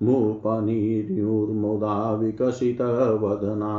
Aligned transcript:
मुपनिर्युर्मुदा 0.05 2.13
विकसितवदना। 2.13 3.73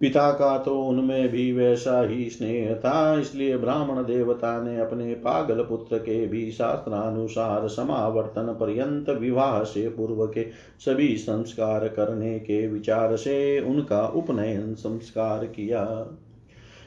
पिता 0.00 0.30
का 0.32 0.56
तो 0.58 0.74
उनमें 0.80 1.28
भी 1.28 1.52
वैसा 1.52 2.00
ही 2.02 2.28
स्नेह 2.30 2.74
था, 2.74 3.18
इसलिए 3.20 3.56
ब्राह्मण 3.56 4.02
देवता 4.04 4.60
ने 4.62 4.78
अपने 4.80 5.14
पागल 5.16 5.62
पुत्र 5.62 5.98
के 5.98 6.26
भी 6.26 6.50
शास्त्रानुसार 6.50 7.68
समावर्तन 7.68 8.52
पर्यंत 8.60 9.10
विवाह 9.10 9.62
से 9.64 9.88
पूर्व 9.88 10.26
के 10.26 10.46
सभी 10.80 11.16
संस्कार 11.16 11.86
करने 11.88 12.38
के 12.38 12.66
विचार 12.68 13.16
से 13.16 13.60
उनका 13.60 14.06
उपनयन 14.06 14.74
संस्कार 14.74 15.44
किया। 15.46 15.86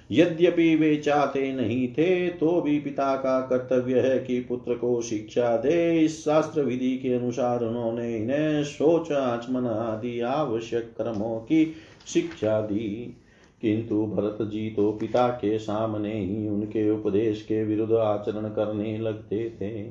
यद्यपि 0.09 0.75
वे 0.75 0.95
चाहते 0.95 1.51
नहीं 1.53 1.87
थे 1.87 2.27
तो 2.29 2.59
भी 2.61 2.77
पिता 2.79 3.15
का 3.15 3.39
कर्तव्य 3.41 3.99
है 3.99 4.17
कि 4.19 4.39
पुत्र 4.39 4.73
को 4.73 5.01
शिक्षा 5.01 5.55
दे। 5.57 5.99
इस 5.99 6.19
शास्त्र 6.25 6.61
विधि 6.61 6.95
के 6.97 7.13
अनुसार 7.13 7.63
उन्होंने 7.63 8.15
इन्हें 8.17 8.63
सोच 8.63 9.11
आचमन 9.11 9.67
आदि 9.67 10.19
आवश्यक 10.21 10.93
कर्मों 10.97 11.37
की 11.39 11.65
शिक्षा 12.07 12.61
दी। 12.61 13.17
किंतु 13.61 14.05
भरत 14.05 14.37
जी 14.41 14.69
तो 14.69 14.91
पिता 14.91 15.27
के 15.27 15.59
सामने 15.59 16.13
ही 16.13 16.47
उनके 16.49 16.89
उपदेश 16.91 17.41
के 17.41 17.63
विरुद्ध 17.63 17.93
आचरण 17.93 18.49
करने 18.49 18.97
लगते 18.97 19.49
थे। 19.49 19.83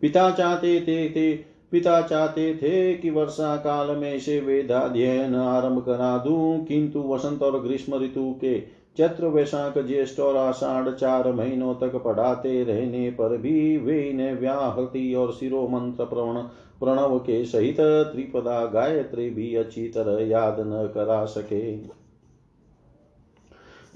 पिता 0.00 0.30
चाहते 0.30 0.80
थे, 0.80 1.10
थे 1.10 1.32
पिता 1.70 2.02
चाहते 2.02 2.54
थे 2.54 2.94
कि 2.94 3.10
वर्षा 3.10 3.56
काल 3.56 3.96
में 3.96 4.20
से 4.20 4.40
वेदाध्ययन 4.40 5.34
आरंभ 5.34 5.82
करा 5.82 6.18
दूँ। 6.18 6.64
किंतु 6.64 7.00
वसंत 7.00 7.42
और 7.42 7.62
ग्रीष्म 7.62 7.94
ऋतु 7.94 8.38
के 8.40 8.60
चैत्र 8.96 9.26
वैशाख 9.26 9.78
ज्येष्ठ 9.78 10.20
और 10.20 10.36
आषाढ़ 10.36 10.94
चार 10.94 11.32
महीनों 11.32 11.74
तक 11.74 11.96
पढ़ाते 11.96 12.64
रहने 12.64 13.10
पर 13.10 13.36
भी 13.36 13.76
वे 13.76 14.02
इन्हें 14.02 14.34
व्याहति 14.34 15.14
और 15.14 15.32
शिरो 15.32 15.68
मंत्र 15.68 16.04
प्रवण 16.04 16.42
प्रणव 16.80 17.18
के 17.18 17.44
सहित 17.44 17.80
त्रिपदा 17.80 18.64
गायत्री 18.64 19.30
भी 19.30 19.54
अच्छी 19.54 19.88
तरह 19.88 20.28
याद 20.28 20.56
न 20.60 20.90
करा 20.94 21.24
सके। 21.24 22.00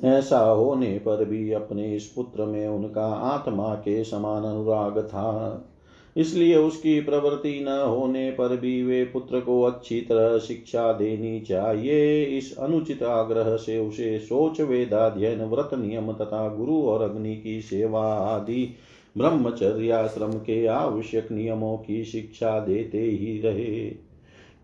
ऐसा 0.09 0.41
होने 0.41 0.99
पर 0.99 1.25
भी 1.25 1.53
अपने 1.53 1.97
इस 1.97 2.07
पुत्र 2.07 2.45
में 2.45 2.69
उनका 2.69 3.07
आत्मा 3.07 3.75
के 3.75 4.05
समान 4.05 4.45
अनुराग 4.45 4.99
था। 4.99 5.65
इसलिए 6.17 6.57
उसकी 6.57 7.01
प्रवृत्ति 7.01 7.65
न 7.69 7.69
होने 7.69 8.31
पर 8.31 8.57
भी 8.57 8.83
वे 8.83 9.05
पुत्र 9.05 9.41
को 9.41 9.63
अच्छी 9.63 10.01
तरह 10.01 10.39
शिक्षा 10.39 10.93
देनी 10.93 11.41
चाहिए। 11.41 12.25
इस 12.25 12.57
अनुचित 12.59 13.03
आग्रह 13.03 13.57
से 13.57 13.79
उसे 13.79 14.19
सोच 14.19 14.61
वेदाध्ययन 14.61 15.45
व्रत 15.45 15.71
नियम 15.75 16.13
तथा 16.13 16.49
गुरु 16.49 16.83
और 16.83 17.03
अग्नि 17.03 17.37
की 17.37 17.61
सेवा 17.63 18.03
आदि 18.15 18.75
ब्रह्मचर्याश्रम 19.19 20.33
के 20.33 20.67
आवश्यक 20.67 21.33
नियमों 21.33 21.77
की 21.77 22.05
शिक्षा 22.05 22.61
देते 22.61 22.99
ही 22.99 23.41
रहे। 23.41 24.05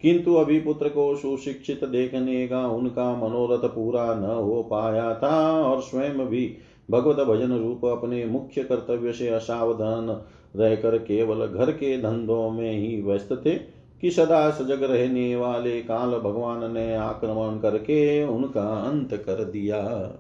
किंतु 0.02 0.35
अभी 0.35 0.61
पुत्र 0.61 0.88
को 0.88 1.16
सुशिक्षित 1.16 1.85
देखने 1.85 2.49
का, 2.49 2.66
उनका 2.66 3.16
मनोरथ 3.16 3.69
पूरा 3.69 4.14
न 4.14 4.25
हो 4.25 4.62
पाया 4.62 5.14
था 5.14 5.62
और 5.62 5.83
स्वयं 5.83 6.26
भी 6.26 6.57
भगवत 6.90 7.16
भजन 7.16 7.59
रूप 7.59 7.85
अपने 7.85 8.25
मुख्य 8.25 8.64
कर्तव्य 8.64 9.12
से 9.12 9.28
असावधान 9.28 10.23
रहकर 10.57 10.99
केवल 10.99 11.47
घर 11.47 11.71
के 11.71 12.02
धंधों 12.02 12.50
में 12.50 12.73
ही 12.73 13.02
व्यस्त 13.02 13.42
थे 13.47 13.80
कि 14.00 14.11
सदा 14.11 14.50
सजग 14.50 14.83
रहने 14.83 15.37
वाले 15.37 15.80
काल 15.80 16.11
भगवान 16.11 16.75
ने 16.75 16.95
आक्रमण 16.95 17.59
करके 17.59 18.25
उनका 18.25 18.62
अंत 18.62 19.14
कर 19.14 19.45
दिया। 19.45 20.12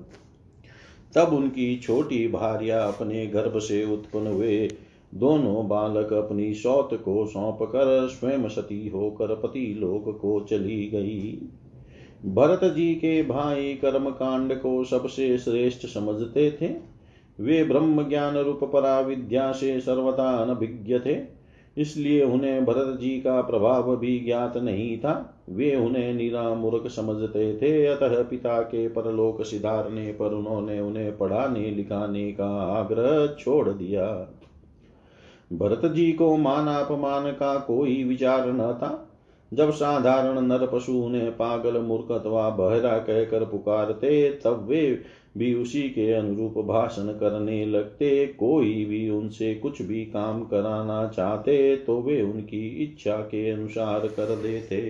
तब 1.14 1.32
उनकी 1.32 1.76
छोटी 1.76 2.28
भार्या 2.28 2.82
अपने 2.84 3.26
गर्भ 3.26 3.58
से 3.58 3.92
उत्पन्न 3.92 4.26
हुए 4.26 4.70
दोनों 5.14 5.68
बालक 5.68 6.12
अपनी 6.12 6.54
सौत 6.54 6.94
को 6.94 7.26
सौंप 7.26 7.58
कर 7.62 8.08
स्वयं 8.08 8.48
सती 8.48 8.88
होकर 8.88 9.34
पति 9.34 9.76
लोक 9.78 10.18
को 10.22 10.40
चली 10.40 10.88
गई। 10.88 11.42
भरत 12.24 12.64
जी 12.64 12.94
के 12.94 13.22
भाई 13.22 13.74
कर्म 13.74 14.10
कांड 14.10 14.54
को 14.54 14.84
सबसे 14.84 15.38
श्रेष्ठ 15.38 15.86
समझते 15.86 16.58
थे। 16.62 16.90
वे 17.40 17.64
ब्रह्म 17.64 18.08
ज्ञान 18.08 18.36
रूप 18.36 18.64
परा 18.64 19.00
विद्या 19.00 19.52
से 19.52 19.80
सर्वथा 19.80 20.36
अनभिज्ञ 20.36 20.98
थे। 20.98 21.39
इसलिए 21.76 22.24
उन्हें 22.24 22.64
भरत 22.64 22.98
जी 23.00 23.10
का 23.10 23.40
प्रभाव 23.40 23.96
भी 23.96 24.20
ज्ञात 24.20 24.56
नहीं 24.56 24.98
था। 24.98 25.44
वे 25.50 25.76
उन्हें 25.76 26.14
निरामूर्ख 26.14 26.90
समझते 26.90 27.58
थे। 27.62 27.86
अतः 27.86 28.22
पिता 28.22 28.60
के 28.60 28.88
परलोक 28.88 29.42
सिधारने 29.42 30.12
पर 30.12 30.34
उन्होंने 30.34 30.80
उन्हें 30.80 31.18
पढ़ाने 31.18 31.70
लिखाने 31.70 32.32
का 32.32 32.62
आग्रह 32.62 33.36
छोड़ 33.38 33.68
दिया। 33.68 34.34
भरत 35.52 35.86
जी 35.86 36.12
को 36.12 36.36
मान 36.36 36.68
अपमान 36.68 37.30
का 37.30 37.58
कोई 37.58 38.04
विचार 38.04 38.52
न 38.52 38.58
था। 38.58 39.06
जब 39.52 39.70
साधारण 39.70 40.40
नर 40.40 40.66
पशु 40.66 40.92
उन्हें 40.92 41.32
पागल 41.32 41.78
मूर्ख 41.78 42.12
अथवा 42.12 42.50
बहरा 42.50 42.98
कहकर 42.98 43.44
पुकारते, 43.44 44.40
तब 44.44 44.66
वे 44.68 45.02
भी 45.38 45.54
उसी 45.54 45.82
के 45.82 46.12
अनुरूप 46.12 46.58
भाषण 46.58 47.12
करने 47.12 47.64
लगते। 47.66 48.26
कोई 48.26 48.84
भी 48.84 49.08
उनसे 49.10 49.54
कुछ 49.54 49.82
भी 49.82 50.04
काम 50.04 50.42
कराना 50.44 51.06
चाहते 51.08 51.76
तो 51.76 52.00
वे 52.02 52.20
उनकी 52.22 52.66
इच्छा 52.84 53.16
के 53.16 53.50
अनुसार 53.50 54.06
कर 54.08 54.36
देते। 54.36 54.80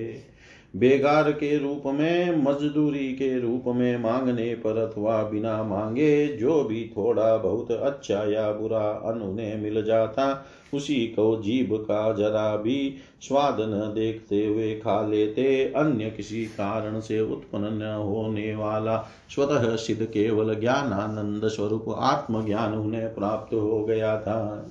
बेगार 0.76 1.32
के 1.32 1.58
रूप 1.58 1.82
में, 1.86 2.42
मजदूरी 2.44 3.12
के 3.12 3.38
रूप 3.40 3.64
में 3.66 3.98
मांगने 3.98 4.54
पर 4.54 4.76
अथवा 4.76 5.22
बिना 5.22 5.62
मांगे, 5.62 6.26
जो 6.26 6.64
भी 6.64 6.90
थोड़ा 6.96 7.36
बहुत 7.36 7.70
अच्छा 7.70 8.24
या 8.24 8.52
बुरा 8.52 8.90
अन्न 8.90 9.22
उन्हें 9.22 9.62
मिल 9.62 9.84
जाता, 9.84 10.46
उसी 10.74 11.06
को 11.06 11.42
जीभ 11.42 11.68
का 11.72 12.12
जरा 12.12 12.56
भी 12.56 12.94
स्वाद 13.20 13.56
न 13.60 13.92
देखते 13.94 14.46
हुए 14.46 14.74
खा 14.74 15.06
लेते, 15.06 15.72
अन्य 15.76 16.10
किसी 16.10 16.44
कारण 16.44 17.00
से 17.00 17.20
उत्पन्न 17.20 17.64
न 17.64 17.82
होने 17.82 18.54
वाला। 18.54 19.08
स्वतः 19.34 19.76
सिद्ध 19.76 20.04
केवल 20.04 20.60
ज्ञानानंद 20.60 21.48
स्वरूप, 21.48 21.84
आत्मज्ञान 21.98 22.74
उन्हें 22.74 23.14
प्राप्त 23.14 23.54
हो 23.54 23.84
गया 23.84 24.20
था। 24.20 24.70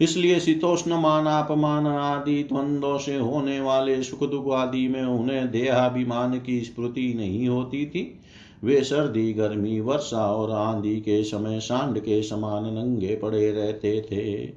इसलिए 0.00 0.40
शीतोष्ण 0.40 0.94
मान, 1.00 1.26
अपमान 1.26 1.86
आदि, 1.86 2.42
द्वंद्वों 2.42 2.98
से 2.98 3.16
होने 3.16 3.60
वाले 3.60 4.02
सुख 4.02 4.30
दुख 4.30 4.52
आदि 4.52 4.88
में 4.88 5.02
उन्हें 5.02 5.50
देहाभिमान 5.50 6.40
की 6.40 6.60
स्मृति 6.60 7.14
नहीं 7.14 7.48
होती 7.48 7.86
थी। 7.86 8.20
वे 8.64 8.84
सर्दी, 8.84 9.32
गर्मी, 9.32 9.80
वर्षा 9.80 10.32
और 10.32 10.50
आंधी 10.50 10.96
के 10.96 11.24
समय 11.24 11.60
सांड 11.60 11.98
के 11.98 12.22
समान 12.22 12.64
नंगे 12.64 13.16
पड़े 13.16 13.50
रहते 13.52 14.00
थे। 14.00 14.52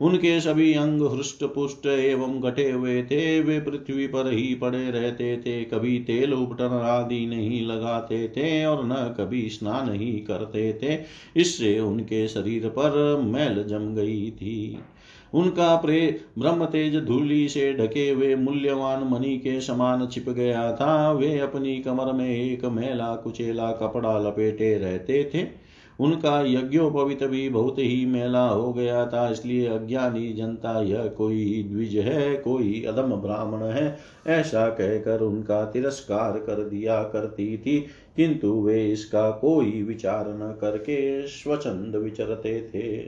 उनके 0.00 0.40
सभी 0.40 0.74
अंग 0.74 1.02
हृष्ट 1.02 1.44
पुष्ट 1.44 1.86
एवं 1.86 2.40
घटे 2.40 2.70
हुए 2.70 3.02
थे। 3.02 3.40
वे 3.40 3.60
पृथ्वी 3.60 4.06
पर 4.06 4.32
ही 4.32 4.54
पड़े 4.54 4.90
रहते 4.90 5.36
थे। 5.36 5.64
कभी 5.64 5.98
तेल 5.98 6.34
उपटन 6.34 6.80
आदि 6.84 7.26
नहीं 7.26 7.66
लगाते 7.66 8.28
थे 8.28 8.64
और 8.64 8.86
न 8.86 9.14
कभी 9.18 9.48
स्नान 9.48 9.92
ही 9.92 10.12
करते 10.12 10.72
थे। 10.82 10.98
इससे 11.40 11.78
उनके 11.80 12.28
शरीर 12.28 12.68
पर 12.68 13.16
मैल 13.16 13.64
जम 13.68 13.94
गई 13.94 14.30
थी। 14.30 14.78
उनका 15.34 15.76
प्रे 15.76 16.20
ब्रह्म 16.38 16.64
तेज 16.64 16.96
धूलि 16.96 17.48
से 17.48 17.72
ढके 17.72 18.10
हुए 18.10 18.34
मूल्यवान 18.34 19.08
मणि 19.10 19.36
के 19.38 19.60
समान 19.60 20.06
छिप 20.06 20.28
गया 20.28 20.72
था। 20.72 21.12
वे 21.12 21.38
अपनी 21.38 21.78
कमर 21.78 22.12
में 22.12 22.30
एक 22.30 22.64
मैला 22.64 23.14
कुचेला 23.16 23.72
कपड़ा 23.72 24.18
लपेटे 24.18 24.78
रहते 24.78 25.30
थे। 25.34 25.59
उनका 26.00 26.40
यज्ञोपवित 26.46 27.22
भी 27.24 27.48
बहुत 27.48 27.78
ही 27.78 28.06
मेला 28.06 28.46
हो 28.48 28.72
गया 28.72 29.06
था, 29.06 29.28
इसलिए 29.30 29.66
अज्ञानी 29.66 30.32
जनता 30.32 30.82
यह 30.82 31.06
कोई 31.06 31.62
द्विज 31.62 31.96
है, 31.96 32.34
कोई 32.36 32.84
अदम 32.84 33.14
ब्राह्मण 33.14 33.62
है। 33.62 33.98
ऐसा 34.26 34.68
कहकर 34.68 35.20
उनका 35.20 35.64
तिरस्कार 35.64 36.38
कर 36.38 36.62
दिया 36.64 37.02
करती 37.02 37.56
थी, 37.58 37.78
किंतु 38.16 38.52
वे 38.52 38.86
इसका 38.88 39.30
कोई 39.30 39.82
विचार 39.82 40.28
न 40.28 40.56
करके 40.60 41.26
स्वच्छंद 41.26 41.96
विचरते 41.96 42.60
थे। 42.74 42.98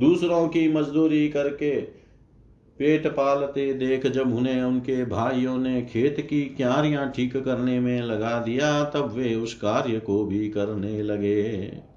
दूसरों 0.00 0.48
की 0.48 0.68
मजदूरी 0.72 1.28
करके 1.28 1.97
पेट 2.78 3.06
पालते 3.06 3.74
देख 3.74 4.06
जब 4.06 4.36
उन्हें 4.36 4.62
उनके 4.62 5.04
भाइयों 5.04 5.58
ने 5.58 5.82
खेत 5.82 6.26
की 6.30 6.42
क्यारियाँ 6.42 7.12
ठीक 7.16 7.36
करने 7.36 7.80
में 7.80 8.02
लगा 8.02 8.40
दिया, 8.40 8.84
तब 8.84 9.12
वे 9.12 9.34
उस 9.34 9.54
कार्य 9.54 10.00
को 10.00 10.24
भी 10.24 10.48
करने 10.48 11.02
लगे। 11.02 11.42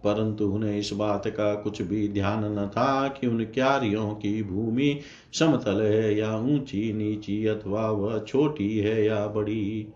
परंतु 0.03 0.45
उन्हें 0.45 0.79
इस 0.79 0.93
बात 0.93 1.27
का 1.27 1.55
कुछ 1.55 1.81
भी 1.81 2.07
ध्यान 2.07 2.59
न 2.59 2.67
था 2.67 3.07
कि 3.07 3.27
उन 3.27 3.45
क्यारियों 3.45 4.11
की 4.11 4.43
भूमि 4.43 5.00
समतल 5.33 5.81
है 5.81 6.17
या 6.17 6.38
ऊँची, 6.38 6.93
नीची 6.93 7.45
अथवा 7.45 7.91
वह 7.91 8.19
छोटी 8.19 8.77
है 8.77 9.05
या 9.05 9.27
बड़ी। 9.27 9.93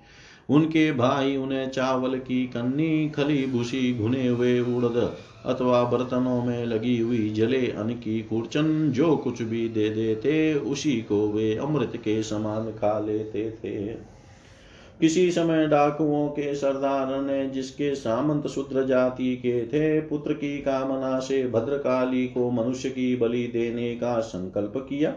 उनके 0.50 0.92
भाई 0.92 1.38
उन्हें 1.38 1.70
चावल 1.70 2.18
की 2.18 2.48
कन्नी, 2.48 3.10
खली 3.10 3.46
भूसी 3.46 3.98
घुने 3.98 4.28
हुए 4.28 4.60
उड़द 4.60 5.18
अथवा 5.46 5.84
बर्तनों 5.84 6.46
में 6.46 6.66
लगी 6.66 7.00
हुई 7.00 7.30
जले 7.30 7.68
अन्न 7.72 7.94
की 7.94 8.22
कुर्चन 8.22 8.92
जो 8.92 9.18
कुछ 9.18 9.42
भी 9.42 9.70
दे 9.70 9.90
देते, 9.90 10.54
उसी 10.54 11.02
को 11.02 11.32
वे 11.32 11.56
अमृत 11.56 11.92
के 11.96 12.24
समान 12.24 12.72
खा 12.72 13.00
लेते 13.00 13.52
थे। 13.52 14.16
किसी 15.02 15.32
समय 15.32 15.68
डाकुओं 15.68 16.28
के 16.28 16.56
सरदार 16.56 17.22
ने 17.22 17.50
जिसके 17.50 17.96
सामंत 17.96 18.48
शूद्र 18.48 18.86
जाति 18.86 19.36
के 19.36 19.66
थे, 19.66 20.02
पुत्र 20.02 20.34
की 20.34 20.58
कामना 20.58 21.20
से 21.20 21.48
भद्रकाली 21.48 22.28
को 22.28 22.52
मनुष्य 22.52 22.90
की 22.90 23.16
बलि 23.16 23.48
देने 23.48 23.96
का 23.96 24.20
संकल्प 24.20 24.74
किया। 24.78 25.14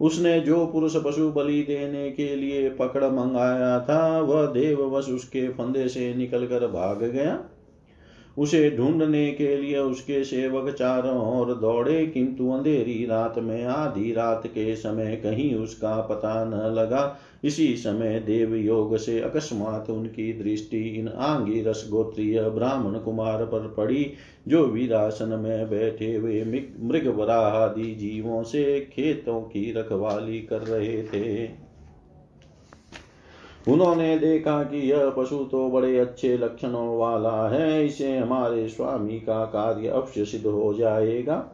उसने 0.00 0.40
जो 0.40 0.66
पुरुष 0.66 0.96
पशु 0.96 1.30
बलि 1.30 1.62
देने 1.62 2.10
के 2.10 2.36
लिए 2.36 2.70
पकड़ 2.70 3.04
मंगाया 3.04 3.80
था, 3.80 4.20
वह 4.20 4.46
देववश 4.46 5.08
उसके 5.08 5.48
फंदे 5.48 5.88
से 5.88 6.14
निकलकर 6.14 6.66
भाग 6.66 7.04
गया। 7.04 7.44
उसे 8.38 8.70
ढूँढने 8.70 9.30
के 9.32 9.56
लिए 9.56 9.78
उसके 9.78 10.22
सेवक 10.24 10.72
चारों 10.74 11.38
ओर 11.38 11.54
दौड़े, 11.54 12.06
किंतु 12.06 12.50
अंधेरी 12.50 13.04
रात 13.06 13.38
में, 13.38 13.64
आधी 13.64 14.12
रात 14.12 14.46
के 14.46 14.74
समय 14.76 15.16
कहीं 15.16 15.54
उसका 15.54 16.00
पता 16.00 16.44
न 16.44 16.72
लगा। 16.74 17.18
इसी 17.44 17.76
समय 17.76 18.18
देव 18.20 18.54
योग 18.54 18.96
से 18.96 19.18
अकस्मात 19.20 19.90
उनकी 19.90 20.32
दृष्टि 20.32 20.82
इन 20.90 21.08
आंगी 21.08 21.62
रस 21.62 21.86
गोत्रीय 21.90 22.40
ब्राह्मण 22.42 22.98
कुमार 22.98 23.44
पर 23.44 23.68
पड़ी, 23.76 24.10
जो 24.48 24.66
वीरासन 24.66 25.38
में 25.38 25.70
बैठे 25.70 26.14
हुए 26.14 26.42
मृग 26.82 27.06
वराहादि 27.16 27.94
जीवों 27.94 28.42
से 28.42 28.80
खेतों 28.92 29.40
की 29.42 29.72
रखवाली 29.72 30.40
कर 30.40 30.60
रहे 30.60 31.02
थे। 31.04 31.67
उन्होंने 33.68 34.18
देखा 34.18 34.62
कि 34.62 34.90
यह 34.90 35.10
पशु 35.10 35.36
तो 35.44 35.68
बड़े 35.70 35.98
अच्छे 35.98 36.36
लक्षणों 36.36 36.98
वाला 36.98 37.48
है, 37.48 37.86
इसे 37.86 38.16
हमारे 38.18 38.68
स्वामी 38.68 39.18
का 39.20 39.44
कार्य 39.44 39.88
अवश्य 39.88 40.24
सिद्ध 40.24 40.46
हो 40.46 40.74
जाएगा। 40.74 41.44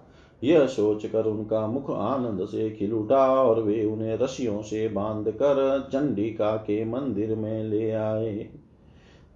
यह 0.45 0.67
सोचकर 0.67 1.25
उनका 1.25 1.67
मुख 1.67 1.91
आनंद 1.91 2.45
से 2.47 2.71
खिल 2.71 2.93
उठा 2.93 3.27
और 3.43 3.63
वे 3.63 3.85
उन्हें 3.85 4.17
रस्सियों 4.19 4.63
से 4.63 4.89
बाँध 4.89 5.31
कर 5.31 5.89
चंडिका 5.93 6.57
के 6.57 6.85
मंदिर 6.85 7.35
में 7.35 7.65
ले 7.65 7.91
आए। 7.91 8.49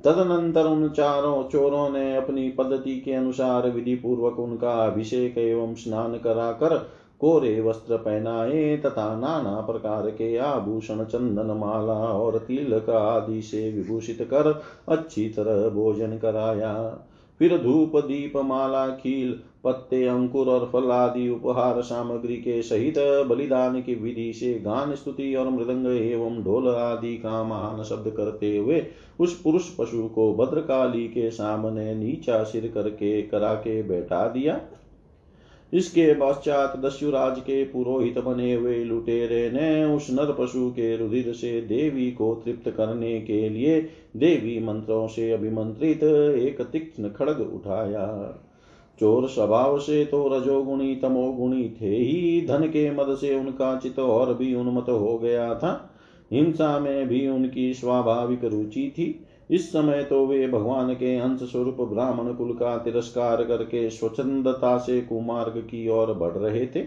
तदनंतर 0.04 0.64
उन 0.64 0.88
चारों 0.88 1.42
चोरों 1.44 1.88
ने 1.90 2.16
अपनी 2.16 2.49
पद्धति 2.49 3.00
के 3.00 3.12
अनुसार 3.12 3.70
विधि 3.70 3.94
पूर्वक 3.94 4.38
उनका 4.38 4.73
अभिषेक 4.87 5.38
एवं 5.38 5.75
स्नान 5.75 6.14
कराकर 6.14 6.76
कोरे 7.21 7.61
वस्त्र 7.61 7.97
पहनाए 7.97 8.77
तथा 8.77 9.15
नाना 9.17 9.61
प्रकार 9.61 10.11
के 10.11 10.37
आभूषण, 10.37 11.05
चंदन, 11.05 11.57
माला 11.57 11.93
और 11.93 12.39
तिलक 12.39 12.91
आदि 12.91 13.43
से 13.43 13.71
विभूषित 13.73 14.23
कर 14.23 14.61
अच्छी 14.89 15.29
तरह 15.29 15.69
भोजन 15.69 16.19
कराया। 16.19 16.75
फिर 17.41 17.57
धूप, 17.59 17.97
दीप, 17.97 18.37
माला, 18.37 18.87
खील, 18.89 19.39
पत्ते, 19.65 20.05
अंकुर 20.07 20.49
और 20.49 20.69
फल 20.73 20.91
आदि 20.91 21.29
उपहार 21.29 21.81
सामग्री 21.83 22.37
के 22.37 22.61
सहित 22.63 22.95
बलिदान 23.29 23.81
की 23.83 23.95
विधि 23.95 24.33
से 24.33 24.53
गान, 24.55 24.95
स्तुति 24.95 25.35
और 25.35 25.49
मृदंग 25.49 25.87
एवं 25.87 26.43
ढोल 26.45 26.69
आदि 26.69 27.15
का 27.17 27.43
महान 27.45 27.83
शब्द 27.83 28.11
करते 28.17 28.57
हुए 28.57 28.87
उस 29.21 29.41
पुरुष 29.43 29.69
पशु 29.71 30.09
को 30.09 30.33
भद्रकाली 30.35 31.07
के 31.09 31.31
सामने 31.31 31.95
नीचा 31.95 32.43
सिर 32.43 32.71
करके 32.75 33.23
करा 33.23 33.55
के 33.55 33.83
बैठा 33.83 34.27
दिया। 34.29 34.61
इसके 35.73 36.15
पश्चात 36.15 36.79
दस्युराज 36.79 37.41
के 37.41 37.65
पुरोहित 37.65 38.19
बने 38.19 38.55
हुए 38.55 38.85
लुटेरे 38.85 39.51
ने 39.51 39.85
उस 39.85 40.11
नर 40.11 40.33
पशु 40.33 40.71
के 40.71 40.97
रुधिर 40.97 41.33
से 41.33 41.61
देवी 41.61 42.11
को 42.11 42.35
तृप्त 42.35 42.71
करने 42.71 43.21
के 43.21 43.49
लिए 43.49 43.81
देवी 44.17 44.59
मंत्रों 44.61 45.07
से 45.09 45.33
अभिमंत्रित 45.33 46.03
एक 46.43 46.63
तीक्ष्ण 46.63 47.09
खड़ग 47.09 47.41
उठाया। 47.55 48.07
चोर 49.01 49.29
स्वभाव 49.29 49.79
से 49.79 50.05
तो 50.05 50.29
रजोगुणी, 50.29 50.97
तमोगुणी 50.97 51.77
थे 51.81 51.97
ही। 51.97 52.47
धन 52.47 52.65
के 52.65 52.91
मद 52.91 53.17
से 53.21 53.35
उनका 53.35 53.77
चित 53.77 53.99
और 53.99 54.35
भी 54.35 54.55
उन्मत 54.55 54.87
हो 54.89 55.19
गया 55.19 55.55
था। 55.55 55.95
हिंसा 56.33 56.79
में 56.79 57.09
भी 57.09 57.29
उनकी 57.29 57.75
स्वाभाविक 57.75 58.45
रुचि 58.45 58.93
थी। 58.99 59.25
इस 59.50 59.69
समय 59.69 60.02
तो 60.04 60.25
वे 60.26 60.47
भगवान 60.49 60.93
के 60.95 61.17
अंश 61.17 61.41
स्वरूप 61.43 61.80
ब्राह्मण 61.82 62.32
कुल 62.32 62.52
का 62.52 62.76
तिरस्कार 62.78 63.45
करके 63.45 63.89
स्वच्छंदता 63.91 64.76
से 64.78 65.00
कुमार्ग 65.00 65.58
की 65.61 65.89
ओर 65.89 66.13
बढ़ 66.15 66.32
रहे 66.32 66.67
थे। 66.67 66.87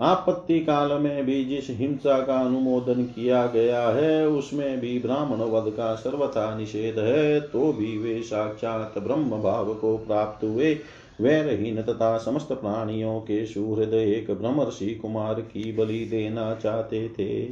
आपत्ति 0.00 0.58
काल 0.60 0.92
में 0.92 1.24
भी 1.26 1.44
जिस 1.44 1.70
हिंसा 1.70 2.18
का 2.20 2.38
अनुमोदन 2.38 3.02
किया 3.04 3.46
गया 3.46 3.88
है, 3.88 4.28
उसमें 4.28 4.80
भी 4.80 4.98
ब्राह्मण 4.98 5.38
वध 5.44 5.70
का 5.70 5.94
सर्वथा 5.94 6.56
निषेध 6.58 6.98
है 6.98 7.40
तो 7.40 7.72
भी 7.72 7.96
वे 7.98 8.20
साक्षात 8.22 8.98
ब्रह्म 8.98 9.42
भाव 9.42 9.74
को 9.74 9.96
प्राप्त 9.98 10.44
हुए। 10.44 10.74
वैरहीन 11.20 11.82
तथा 11.82 12.16
समस्त 12.18 12.52
प्राणियों 12.52 13.20
के 13.20 13.44
सुहृद 13.46 13.94
एक 13.94 14.30
ब्रह्मर्षि 14.30 14.94
कुमार 14.94 15.40
की 15.40 15.72
बलि 15.72 16.04
देना 16.04 16.54
चाहते 16.54 17.08
थे। 17.08 17.44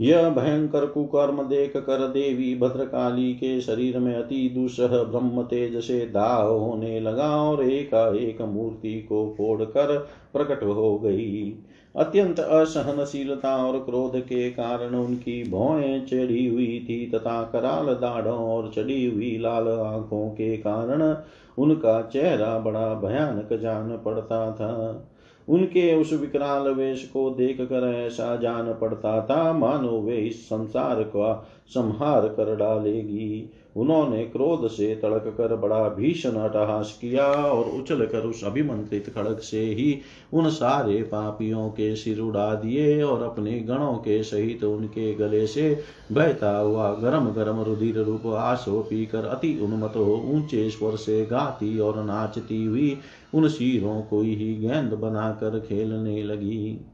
यह 0.00 0.28
भयंकर 0.28 0.86
कुकर्म 0.86 1.42
देख 1.42 1.76
कर 1.76 2.08
देवी 2.08 2.54
भद्रकाली 2.56 3.34
के 3.34 3.60
शरीर 3.60 3.98
में 3.98 4.14
अति 4.14 4.52
दुसह 4.54 5.02
ब्रह्म 5.02 5.42
तेज 5.42 5.84
से 5.84 6.00
दाह 6.06 6.42
होने 6.42 7.00
लगा 7.00 7.28
और 7.42 7.64
एकाएक 7.64 8.42
मूर्ति 8.42 8.94
को 9.00 9.34
फोड़ 9.38 9.62
कर 9.62 9.98
प्रकट 10.32 10.62
हो 10.62 10.98
गई। 10.98 11.54
अत्यंत 11.96 12.40
असहनशीलता 12.40 13.56
और 13.56 13.78
क्रोध 13.78 14.20
के 14.20 14.50
कारण 14.50 14.94
उनकी 14.94 15.50
भौएँ 15.50 16.00
चढ़ी 16.00 16.46
हुई 16.48 16.86
थी 16.88 17.10
तथा 17.10 17.42
कराल 17.42 17.86
दाढ़ों 17.94 18.38
और 18.38 18.70
चढ़ी 18.76 19.06
हुई 19.06 19.38
लाल 19.38 19.68
आँखों 19.68 20.28
के 20.30 20.56
कारण 20.56 21.16
उनका 21.58 22.02
चेहरा 22.02 22.58
बड़ा 22.58 22.94
भयानक 22.94 23.60
जान 23.60 23.98
पड़ता 24.04 24.50
था। 24.52 25.10
उनके 25.48 25.94
उस 25.94 26.12
विकराल 26.12 26.68
वेश 26.68 27.04
को 27.04 27.28
देख 27.30 27.60
कर 27.60 27.88
ऐसा 27.88 28.34
जान 28.36 28.72
पड़ता 28.72 29.20
था, 29.22 29.52
मानो 29.52 30.00
वे 30.00 30.16
इस 30.18 30.44
संसार 30.46 31.02
का 31.02 31.34
संहार 31.68 32.28
कर 32.28 32.54
डालेगी। 32.56 33.50
उन्होंने 33.76 34.22
क्रोध 34.24 34.66
से 34.68 34.94
तड़क 34.94 35.24
कर 35.38 35.54
बड़ा 35.56 35.88
भीषण 35.88 36.36
अटहास 36.38 36.98
किया 37.00 37.26
और 37.26 37.70
उछल 37.70 38.04
कर 38.06 38.26
उस 38.26 38.44
अभिमंत्रित 38.44 39.08
खड़क 39.14 39.40
से 39.40 39.60
ही 39.60 39.98
उन 40.32 40.48
सारे 40.50 41.02
पापियों 41.02 41.68
के 41.70 41.94
सिर 41.96 42.20
उड़ा 42.20 42.54
दिए 42.54 43.02
और 43.02 43.22
अपने 43.22 43.58
गणों 43.60 43.92
के 43.94 44.22
सहित 44.22 44.64
उनके 44.64 45.12
गले 45.14 45.46
से 45.46 45.84
बहता 46.12 46.56
हुआ 46.58 46.92
गरम 46.94 47.28
गरम 47.30 47.60
रुधिर 47.62 47.98
रूप 47.98 48.26
आसो 48.26 48.80
पीकर 48.80 49.24
अति 49.24 49.58
उन्मत 49.62 49.96
हो 49.96 50.14
ऊँचे 50.26 50.68
स्वर 50.70 50.96
से 50.96 51.24
गाती 51.26 51.78
और 51.78 52.02
नाचती 52.04 52.64
हुई 52.64 52.96
उन 53.34 53.48
शीरों 53.48 54.02
को 54.02 54.20
ही 54.20 54.54
गेंद 54.54 54.92
बनाकर 54.92 55.60
खेलने 55.60 56.22
लगी। 56.22 56.86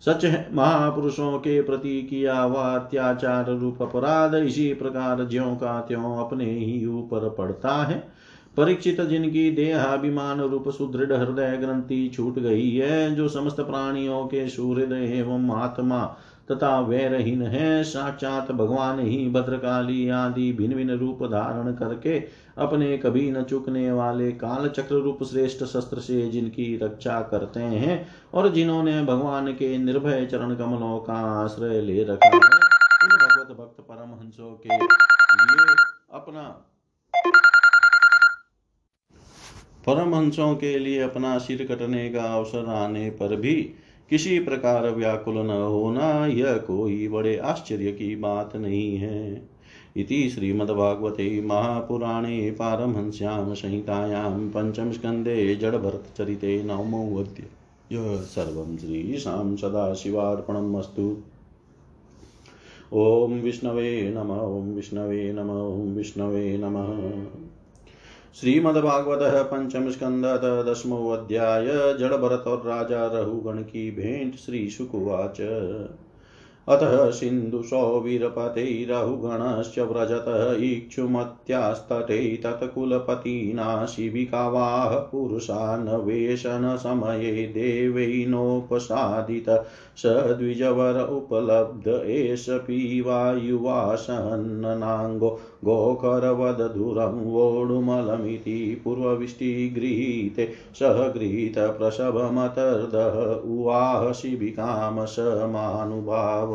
सच 0.00 0.24
है, 0.24 0.48
महापुरुषों 0.54 1.38
के 1.38 1.62
प्रति 1.62 2.02
किया 2.02 2.40
हुआ 2.40 2.74
अत्याचार 2.78 3.50
रूप 3.50 3.82
अपराध। 3.82 4.34
इसी 4.34 4.74
प्रकार 4.74 5.24
ज्यो 5.24 5.44
का 5.44 5.80
त्यों 5.80 6.16
अपने 6.16 6.44
ही 6.44 6.86
ऊपर 6.86 7.28
पड़ता 7.28 7.84
है। 7.84 8.08
परीक्षित 8.56 9.00
जिनकी 9.00 9.50
देहाभिमान 9.50 10.40
रूप 10.40 10.68
सुदृढ़ 10.68 11.12
हृदय 11.12 11.56
ग्रंथि 11.56 12.10
छूट 12.14 12.38
गई 12.38 12.70
है, 12.70 13.14
जो 13.14 13.28
समस्त 13.28 13.56
प्राणियों 13.56 14.24
के 14.24 14.48
सूर्य 14.48 15.16
एवं 15.18 15.50
आत्मा 15.50 16.16
तथा 16.50 16.78
वैरहीन 16.80 17.42
है, 17.42 17.82
साक्षात 17.84 18.50
भगवान 18.52 18.98
ही 19.00 19.28
भद्रकाली 19.30 20.08
आदि 20.08 20.50
भिन्न 20.52 20.74
भिन्न 20.74 20.98
रूप 20.98 21.22
धारण 21.24 21.72
करके 21.72 22.18
अपने 22.58 22.96
कभी 22.98 23.30
न 23.30 23.42
चुकने 23.42 23.90
वाले 23.92 24.30
काल 24.34 24.68
चक्र 24.68 24.94
रूप 24.94 25.24
श्रेष्ठ 25.24 25.64
शस्त्र 25.64 26.00
से 26.00 26.28
जिनकी 26.28 26.76
रक्षा 26.76 27.20
करते 27.22 27.60
हैं 27.60 28.06
और 28.34 28.48
जिन्होंने 28.52 29.02
भगवान 29.04 29.52
के 29.52 29.76
निर्भय 29.78 30.26
चरण 30.26 30.54
कमलों 30.54 30.98
का 30.98 31.18
आश्रय 31.44 31.80
ले 31.80 32.02
रखा 32.04 32.26
है, 32.26 32.34
उन 32.34 33.10
भगवत 33.10 33.56
भक्त 33.56 33.80
परमहंसों 33.80 34.50
के 34.56 34.76
लिए 34.76 35.74
अपना 36.12 36.42
परमहंसों 39.86 40.54
के 40.56 40.78
लिए 40.78 41.00
अपना 41.00 41.36
सिर 41.38 41.66
कटने 41.66 42.08
का 42.10 42.22
अवसर 42.34 42.70
आने 42.74 43.08
पर 43.10 43.36
भी 43.36 43.54
किसी 44.10 44.38
प्रकार 44.38 44.90
व्याकुल 44.90 45.34
न 45.34 45.50
होना, 45.50 46.26
यह 46.26 46.56
कोई 46.56 47.08
बड़े 47.08 47.36
आश्चर्य 47.36 47.92
की 47.92 48.16
बात 48.16 48.56
नहीं 48.56 48.96
है। 48.96 49.48
इति 49.96 50.30
श्रीमद्भागवते 50.30 51.42
महापुराणे 51.42 52.50
पारमहंस्यां 52.50 53.54
संहितायां 53.54 54.50
पञ्चमस्कन्धे 54.50 55.54
जडभरतचरिते 55.54 56.62
नवमोऽध्याय 56.62 57.48
यः 57.96 58.16
सर्वं 58.16 58.76
श्रीशां 58.76 59.56
सदाशिवार्पणमस्तु 59.56 61.16
ॐ 62.92 63.40
विष्णवे 63.40 64.14
नम, 64.16 64.30
ॐ 64.30 64.74
विष्णवे 64.74 65.32
नम, 65.32 65.50
ॐ 65.50 65.94
विष्णवे 65.94 66.58
नमः। 66.58 67.45
श्रीमद्भागवत 68.40 69.18
पंचम 69.22 69.90
स्कंद 69.90 70.24
दसमोऽध्याय 70.68 71.66
जड़ 72.00 72.14
भरत 72.14 72.44
और 72.46 72.62
राजा 72.66 73.06
रहुगण 73.06 73.62
की 73.62 73.90
भेंट 73.90 74.36
श्री 74.36 74.70
शुकुवाच 74.70 75.40
अतः 76.68 77.10
सिन्धुसौवीरपतैरहुगणश्च 77.10 79.78
व्रजतः 79.78 80.64
इक्षुमत्यास्तटे 80.64 82.36
तत्कुलपतिना 82.36 83.86
शिबिकावाह 83.86 84.88
पुरुषान्वेषणसमये 84.88 87.46
देवैनोपसादित। 87.46 89.48
स 89.98 90.06
द्विजवर 90.38 90.96
उपलब्ध 91.10 91.86
एष 92.14 92.42
पीवायुवासन्ननाङ्गो 92.66 95.30
गोकरवदधुरं 95.68 97.14
वोढुमलमिति 97.34 98.56
पूर्वविष्टिगृहीते 98.84 100.46
सह 100.80 100.98
गृहीतप्रसवमतर्दः 101.16 103.16
उवाह 103.54 104.04
शिबिकाम 104.20 105.00
स 105.04 105.24
मानुभाव 105.54 106.52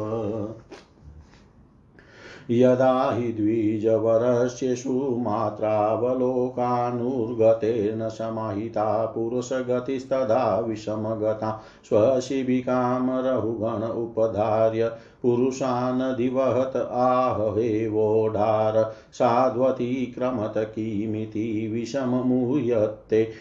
यदा 2.50 3.12
हि 3.12 3.32
द्विजवरस्येषु 3.32 5.18
मात्रावलोकानुर्गतेन 5.18 8.10
समाहिता 8.10 9.06
पुरुषगतिस्तदा 9.06 10.60
विषमगता 10.60 11.64
स्वशिबिकां 11.90 13.24
रहुगण 13.24 13.88
उपधार्य 13.88 14.92
पुरुषानदिवहत 15.22 16.76
आहहेवोढार 16.76 18.92
साध्वतीक्रमत 19.14 20.54
किमिति 20.58 21.70
विषममुह्यते 21.74 23.32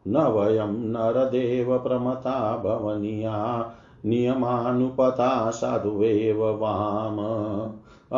न 0.08 0.18
वयं 0.18 0.68
नरदेव 0.68 1.78
प्रमता 1.78 2.58
भवनीया 2.58 3.72
नियमानुपता 4.06 5.52
साधुवेव 5.52 6.44
वाम। 6.44 7.18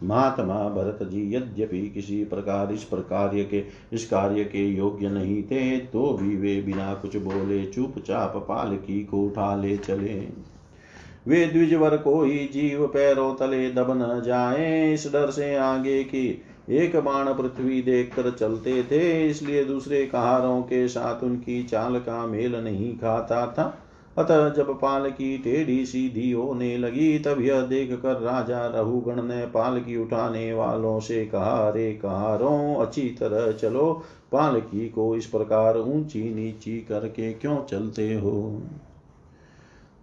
महात्मा 0.04 0.70
भरत 0.70 1.10
जी, 1.10 1.36
यद्यपि 1.36 1.90
किसी 1.90 2.24
प्रकार 2.24 2.72
इस 2.74 2.84
प्रकार 2.84 3.32
के, 3.34 3.64
इस 3.94 4.06
कार्य 4.06 4.44
के 4.44 4.68
योग्य 4.68 5.10
नहीं 5.10 5.44
थे 5.44 5.78
तो 5.78 6.14
भी 6.14 6.36
वे 6.38 6.62
बिना 6.62 6.94
कुछ 6.94 7.18
बोले 7.18 7.66
चुपचाप 7.66 8.46
पालकी 8.50 9.04
को 9.04 9.24
उठा 9.24 9.56
ले 9.56 9.78
चले। 9.78 10.51
वे 11.28 11.46
द्विजवर 11.46 11.96
ही 12.08 12.50
जीव 12.54 12.88
पैरों 12.88 13.34
तले 13.36 13.70
दब 13.72 13.92
न 13.92 14.22
जाए। 14.26 14.94
इस 14.94 15.08
डर 15.14 15.30
से 15.30 15.56
आगे 15.56 16.04
की 16.04 16.42
एक 16.70 16.96
बाण 16.96 17.34
पृथ्वी 17.34 17.82
देखकर 17.82 18.32
चलते 18.32 18.84
थे, 18.84 19.28
इसलिए 19.28 19.64
दूसरे 19.66 20.06
कहारों 20.06 20.62
के 20.62 20.88
साथ 20.88 21.24
उनकी 21.24 21.64
चाल 21.64 21.96
का 21.96 22.26
मेल 22.28 22.56
नहीं 22.56 22.98
खाता 22.98 23.48
था। 23.48 23.78
अतः 24.18 24.50
जब 24.50 24.80
पाल 24.80 25.10
की 25.10 25.38
टेढ़ी 25.38 25.86
सीधी 25.86 26.32
होने 26.32 26.78
लगी, 26.78 27.20
तब 27.20 27.42
यह 27.42 27.62
देख 27.62 27.94
कर 28.02 28.22
राजा 28.22 28.66
रहुगण 28.68 29.24
ने 29.24 29.46
पाल 29.46 29.80
की 29.80 29.98
उठाने 29.98 30.54
वालों 30.54 31.00
से 31.00 31.26
कहा 31.26 31.70
रे 31.70 31.94
कहारों, 31.94 32.76
अच्छी 32.76 33.02
तरह 33.02 33.52
चलो। 33.52 34.04
पालकी 34.32 34.90
को 34.90 35.16
इस 35.16 35.26
प्रकार 35.26 35.78
ऊँची 35.78 36.36
नीची 36.36 36.78
करके 36.80 37.34
क्यों 37.34 37.64
चलते 37.64 38.14
हो? 38.14 38.62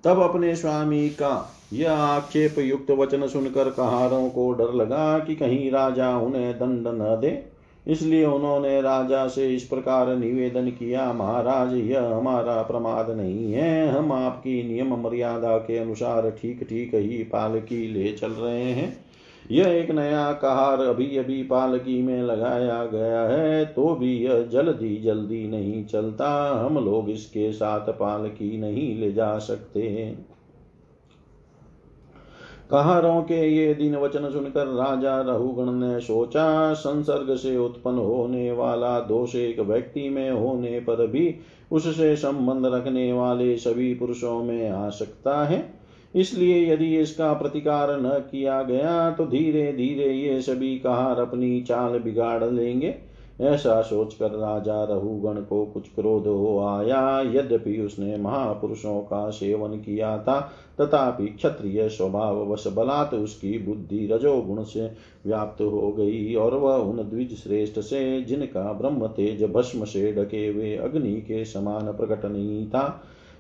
तब 0.05 0.21
अपने 0.21 0.55
स्वामी 0.57 1.09
का 1.09 1.55
यह 1.73 1.93
आक्षेप 1.93 2.59
युक्त 2.59 2.91
वचन 2.91 3.27
सुनकर 3.27 3.71
कहारों 3.71 4.29
को 4.31 4.53
डर 4.53 4.73
लगा 4.75 5.19
कि 5.19 5.35
कहीं 5.35 5.71
राजा 5.71 6.17
उन्हें 6.19 6.53
दंड 6.55 6.89
न 6.89 7.19
दे। 7.21 7.59
इसलिए 7.87 8.25
उन्होंने 8.27 8.81
राजा 8.81 9.27
से 9.29 9.55
इस 9.55 9.63
प्रकार 9.63 10.17
निवेदन 10.17 10.67
किया, 10.71 11.13
महाराज, 11.13 11.75
यह 11.75 12.05
हमारा 12.05 12.63
प्रमाद 12.63 13.11
नहीं 13.11 13.53
है। 13.53 13.89
हम 13.89 14.13
आपकी 14.13 14.63
नियम 14.69 14.95
मर्यादा 14.95 15.57
के 15.59 15.79
अनुसार 15.79 16.31
ठीक 16.31 16.67
ठीक 16.69 16.95
ही 16.95 17.23
पालकी 17.25 17.87
ले 17.89 18.13
चल 18.13 18.31
रहे 18.31 18.65
हैं। 18.65 19.08
यह 19.51 19.67
एक 19.69 19.91
नया 19.91 20.33
कहार 20.33 20.81
अभी 20.81 21.17
अभी 21.17 21.43
पालकी 21.43 22.01
में 22.03 22.23
लगाया 22.23 22.85
गया 22.85 23.21
है 23.23 23.65
तो 23.67 23.95
भी 23.95 24.17
यह 24.17 24.43
जल्दी 24.43 24.97
जल्दी 24.97 25.47
नहीं 25.49 25.85
चलता। 25.85 26.31
हम 26.57 26.79
लोग 26.85 27.11
इसके 27.11 27.53
साथ 27.53 27.93
पालकी 27.93 28.57
नहीं 28.59 28.99
ले 28.99 29.13
जा 29.13 29.39
सकते। 29.39 30.17
कहारों 32.71 33.21
के 33.23 33.41
ये 33.49 33.75
दिन 33.75 33.97
वचन 33.97 34.31
सुनकर 34.31 34.67
राजा 34.67 35.21
रहुगण 35.21 35.73
ने 35.73 36.01
सोचा, 36.01 36.73
संसर्ग 36.75 37.35
से 37.37 37.57
उत्पन्न 37.57 37.99
होने 37.99 38.51
वाला 38.53 38.99
दोष 39.01 39.35
एक 39.37 39.61
व्यक्ति 39.61 40.09
में 40.09 40.31
होने 40.31 40.81
पर 40.81 41.07
भी 41.07 41.35
उससे 41.73 42.15
संबंध 42.17 42.67
रखने 42.67 43.13
वाले 43.13 43.57
सभी 43.57 43.93
पुरुषों 43.95 44.43
में 44.45 44.71
आ 44.71 44.89
सकता 44.91 45.45
है। 45.45 45.59
इसलिए 46.15 46.73
यदि 46.73 46.97
इसका 46.99 47.33
प्रतिकार 47.33 47.91
न 48.01 48.19
किया 48.31 48.63
गया 48.63 49.11
तो 49.11 49.27
धीरे 49.27 49.73
धीरे 49.73 50.13
ये 50.13 50.41
सभी 50.43 50.79
कहार 50.79 51.21
अपनी 51.21 51.61
चाल 51.61 51.99
बिगाड़ 51.99 52.45
लेंगे। 52.45 52.95
ऐसा 53.41 53.81
सोचकर 53.83 54.31
राजा 54.31 54.83
रहुगण 54.85 55.35
को 55.41 55.65
कुछ 55.65 55.89
क्रोध 55.89 56.27
हो 56.27 56.59
आया। 56.61 57.21
यद्यपि 57.23 57.77
उसने 57.79 58.17
महापुरुषों 58.17 59.01
का 59.01 59.29
सेवन 59.31 59.77
किया 59.77 60.17
था, 60.19 60.41
तथापि 60.81 61.27
क्षत्रिय 61.27 61.89
स्वभाव 61.89 62.41
वश 62.53 62.67
बलात् 62.69 63.15
उसकी 63.15 63.59
बुद्धि 63.59 64.07
रजोगुण 64.07 64.63
से 64.65 64.87
व्याप्त 65.27 65.63
हो 65.63 65.93
गई 65.93 66.35
और 66.35 66.55
वह 66.55 66.77
उन 66.77 67.09
द्विज 67.11 67.37
श्रेष्ठ 67.37 67.79
से, 67.81 68.21
जिनका 68.23 68.73
ब्रह्म 68.73 69.07
तेज 69.09 69.45
भस्म 69.45 69.85
से 69.85 70.13
ढके 70.15 70.47
हुए 70.47 70.75
अग्नि 70.77 71.15
के 71.21 71.45
समान 71.45 71.93
प्रकट 71.93 72.25
नहीं 72.25 72.67
था 72.67 72.85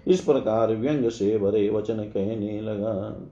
इस 0.06 0.20
प्रकार 0.20 0.74
व्यंग 0.74 1.08
से 1.08 1.38
भरे 1.38 1.68
वचन 1.70 1.94
कहने 1.94 2.60
लगा। 2.60 3.26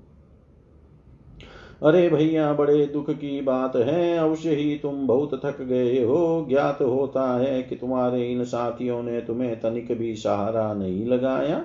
अरे 1.82 2.08
भैया, 2.08 2.52
बड़े 2.52 2.86
दुख 2.86 3.10
की 3.10 3.40
बात 3.40 3.76
है, 3.76 4.16
अवश्य 4.18 4.54
ही 4.54 4.76
तुम 4.76 5.06
बहुत 5.06 5.40
थक 5.44 5.62
गए 5.62 6.04
हो। 6.04 6.46
ज्ञात 6.48 6.82
होता 6.82 7.38
है 7.38 7.62
कि 7.62 7.76
तुम्हारे 7.76 8.32
इन 8.32 8.44
साथियों 8.44 9.02
ने 9.02 9.20
तुम्हें 9.20 9.60
तनिक 9.60 9.98
भी 9.98 10.14
सहारा 10.16 10.74
नहीं 10.74 11.06
लगाया। 11.06 11.64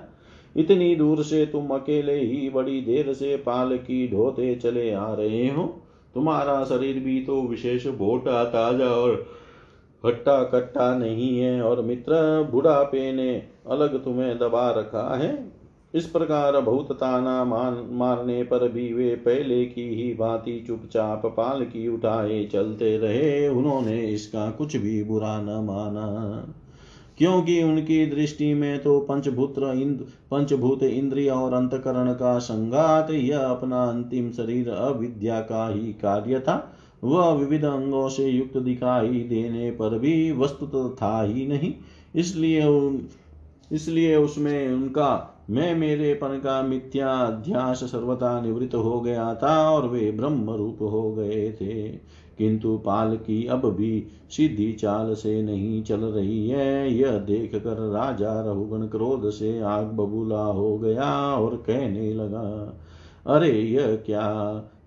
इतनी 0.57 0.95
दूर 0.95 1.23
से 1.23 1.45
तुम 1.45 1.67
अकेले 1.67 2.19
ही 2.19 2.49
बड़ी 2.49 2.81
देर 2.81 3.13
से 3.13 3.35
पाल 3.37 3.77
की 3.77 4.07
ढोते 4.07 4.55
चले 4.55 4.91
आ 4.93 5.13
रहे 5.13 5.47
हो। 5.47 5.63
तुम्हारा 6.13 6.63
शरीर 6.63 6.99
भी 6.99 7.21
तो 7.21 7.41
विशेष 7.41 7.87
भोटा 7.87 8.43
ताज़ा 8.43 8.85
और 8.85 9.25
हट्टा 10.05 10.43
कट्टा 10.43 10.97
नहीं 10.97 11.39
है 11.39 11.61
और 11.61 11.81
मित्र 11.81 12.43
बुढ़ापे 12.51 13.11
ने 13.11 13.43
अलग 13.69 14.03
तुम्हें 14.03 14.39
दबा 14.39 14.71
रखा 14.71 15.17
है। 15.17 15.61
इस 15.93 16.05
प्रकार 16.05 16.61
बहुत 16.61 16.91
ताना 16.91 17.43
मान, 17.43 17.87
मारने 17.91 18.43
पर 18.43 18.69
भी 18.69 18.93
वे 18.93 19.15
पहले 19.15 19.65
की 19.65 19.95
ही 19.95 20.13
भांति 20.13 20.63
चुपचाप 20.67 21.21
पाल 21.25 21.63
की 21.63 21.87
उठाए 21.87 22.45
चलते 22.45 22.97
रहे। 22.97 23.47
उन्होंने 23.47 24.01
इसका 24.01 24.51
कुछ 24.51 24.77
भी 24.77 25.03
बुरा 25.03 25.41
न 25.41 25.45
माना। 25.45 26.45
क्योंकि 27.17 27.63
उनकी 27.63 28.05
दृष्टि 28.05 28.53
में 28.53 28.83
तो 28.83 28.99
पंचभूत्र 28.99 29.63
इंद्र, 29.63 30.03
पंचभूत 30.03 30.83
इंद्रिय 30.83 31.29
और 31.29 31.53
अंतकरण 31.53 32.13
का 32.13 32.39
संगात 32.39 33.11
यह 33.11 33.39
अपना 33.39 33.83
अंतिम 33.83 34.31
शरीर 34.31 34.69
अविद्या 34.69 35.39
का 35.39 35.69
ही 35.69 35.93
कार्य 35.93 36.39
था। 36.39 36.77
वह 37.03 37.31
विविध 37.31 37.65
अंगों 37.65 38.07
से 38.09 38.27
युक्त 38.27 38.57
दिखाई 38.57 39.19
देने 39.29 39.71
पर 39.71 39.97
भी 39.99 40.31
वस्तु 40.31 40.65
तो 40.65 40.89
था 41.01 41.21
ही 41.21 41.47
नहीं। 41.47 41.73
इसलिए 42.15 42.61
इसलिए 43.71 44.15
उसमें 44.15 44.71
उनका 44.71 45.27
मैं 45.49 45.73
मेरे 45.75 46.13
पन 46.13 46.39
का 46.39 46.61
मिथ्या 46.61 47.11
अध्यास 47.11 47.83
सर्वथा 47.83 48.39
निवृत्त 48.41 48.75
हो 48.75 48.99
गया 49.01 49.33
था 49.33 49.55
और 49.69 49.87
वे 49.87 50.11
ब्रह्म 50.11 50.51
रूप 50.51 50.81
हो 50.81 51.11
गए 51.13 51.51
थे। 51.51 51.87
किंतु 52.37 52.77
पाल 52.77 53.15
की 53.17 53.45
अब 53.45 53.65
भी 53.69 54.03
सीधी 54.31 54.71
चाल 54.73 55.13
से 55.13 55.41
नहीं 55.41 55.81
चल 55.83 55.99
रही 55.99 56.47
है। 56.49 56.93
यह 56.93 57.17
देख 57.19 57.55
कर 57.55 57.77
राजा 57.89 58.39
रघुगण 58.41 58.85
क्रोध 58.87 59.29
से 59.29 59.59
आग 59.61 59.85
बबूला 59.87 60.43
हो 60.43 60.77
गया 60.77 61.11
और 61.33 61.55
कहने 61.67 62.13
लगा, 62.13 62.73
अरे 63.27 63.51
यह 63.51 63.95
क्या 63.95 64.29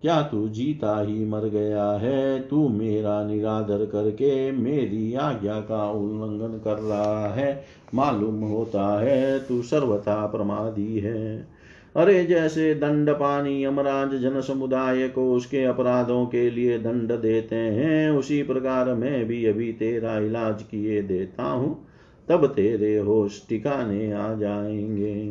क्या 0.04 0.22
तू 0.22 0.48
जीता 0.48 1.00
ही 1.00 1.24
मर 1.24 1.40
गया 1.40 1.92
है? 1.92 2.40
तू 2.40 2.68
मेरा 2.68 3.24
निरादर 3.24 3.86
करके 3.86 4.52
मेरी 4.52 5.14
आज्ञा 5.14 5.60
का 5.60 5.90
उल्लंघन 5.90 6.58
कर 6.58 6.74
रहा 6.74 7.34
है। 7.34 7.64
मालूम 7.94 8.40
होता 8.40 9.00
है 9.00 9.38
तू 9.38 9.62
सर्वथा 9.62 10.26
प्रमादी 10.26 10.98
है। 10.98 11.48
अरे 11.96 12.24
जैसे 12.24 12.74
दंड 12.74 13.10
पानी 13.10 13.64
यमराज 13.64 14.14
जन 14.14 14.40
समुदाय 14.40 15.08
को 15.08 15.34
उसके 15.34 15.64
अपराधों 15.64 16.26
के 16.26 16.50
लिए 16.50 16.78
दंड 16.78 17.12
देते 17.12 17.56
हैं, 17.56 18.10
उसी 18.10 18.42
प्रकार 18.42 18.94
मैं 18.94 19.24
भी 19.24 19.46
अभी 19.46 19.72
तेरा 19.72 20.18
इलाज 20.18 20.62
किए 20.62 21.02
देता 21.02 21.42
हूँ। 21.42 21.86
तब 22.28 22.46
तेरे 22.46 22.98
होश 22.98 23.46
ठिकाने 23.48 24.12
आ 24.12 24.34
जाएँगे। 24.34 25.30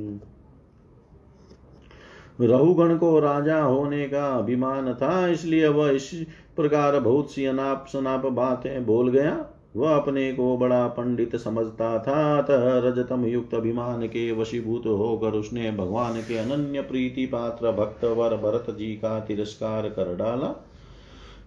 रहुगण 2.42 2.96
को 2.98 3.20
राजा 3.20 3.62
होने 3.62 4.08
का 4.08 4.28
अभिमान 4.28 4.94
था, 4.94 5.28
इसलिए 5.28 5.68
वह 5.68 5.90
इस 5.90 6.10
प्रकार 6.56 7.00
बहुत 7.00 7.32
सी 7.32 7.46
अनाप 7.46 7.86
शनाप 7.94 8.26
बातें 8.26 8.86
बोल 8.86 9.10
गया। 9.10 9.46
वह 9.76 9.96
अपने 9.96 10.32
को 10.34 10.58
बड़ा 10.58 10.88
पंडित 10.88 11.36
समझता 11.36 11.98
था, 12.00 12.38
अतः 12.38 12.78
रजतम 12.80 13.26
युक्त 13.26 13.54
अभिमान 13.54 14.08
के 14.08 14.32
वशीभूत 14.32 14.86
होकर 14.88 15.38
उसने 15.38 15.72
भगवान 15.72 16.20
के 16.22 16.38
अनन्य 16.38 16.82
प्रीति 16.82 17.26
पात्र 17.26 17.72
भक्त 17.72 18.04
वर 18.06 18.36
भरत 18.38 18.76
जी 18.78 18.94
का 18.96 19.20
तिरस्कार 19.20 19.90
कर 19.90 20.16
डाला। 20.16 20.54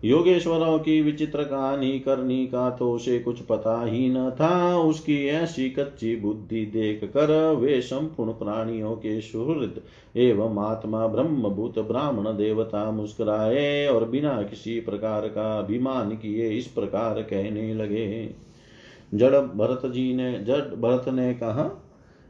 योगेश्वरों 0.05 0.79
की 0.79 1.01
विचित्र 1.03 1.45
कहानी 1.45 1.99
करनी 1.99 2.47
का 2.47 2.71
तो 2.71 2.93
उसे 2.93 3.19
कुछ 3.19 3.41
पता 3.41 3.85
ही 3.85 4.09
न 4.09 4.31
था। 4.31 4.79
उसकी 4.79 5.27
ऐसी 5.27 5.71
कच्ची 5.71 6.17
बुद्धि 6.17 6.67
देख 6.67 7.05
कर 7.05 7.53
वे 7.53 7.81
संपूर्ण 7.81 8.33
प्राणियों 8.33 8.95
के 8.95 9.21
सुहृद 9.21 9.81
एवं 10.17 10.65
आत्मा 10.65 11.07
ब्रह्म 11.07 11.29
ब्रह्मभूत 11.29 11.79
ब्राह्मण 11.79 12.25
देवता 12.25 12.91
मुस्कुराए 12.91 13.87
और 13.87 14.09
बिना 14.09 14.43
किसी 14.43 14.81
प्रकार 14.81 15.29
का 15.29 15.59
अभिमान 15.59 16.11
किए 16.11 16.49
इस 16.51 16.67
प्रकार 16.67 17.23
कहने 17.23 17.75
लगे। 17.75 18.35
जड़ 19.15 19.35
भरत 19.37 19.87
जी 19.87 20.15
ने, 20.15 20.39
जड़ 20.39 20.61
भरत 20.61 21.09
ने 21.09 21.35
कहा 21.35 21.83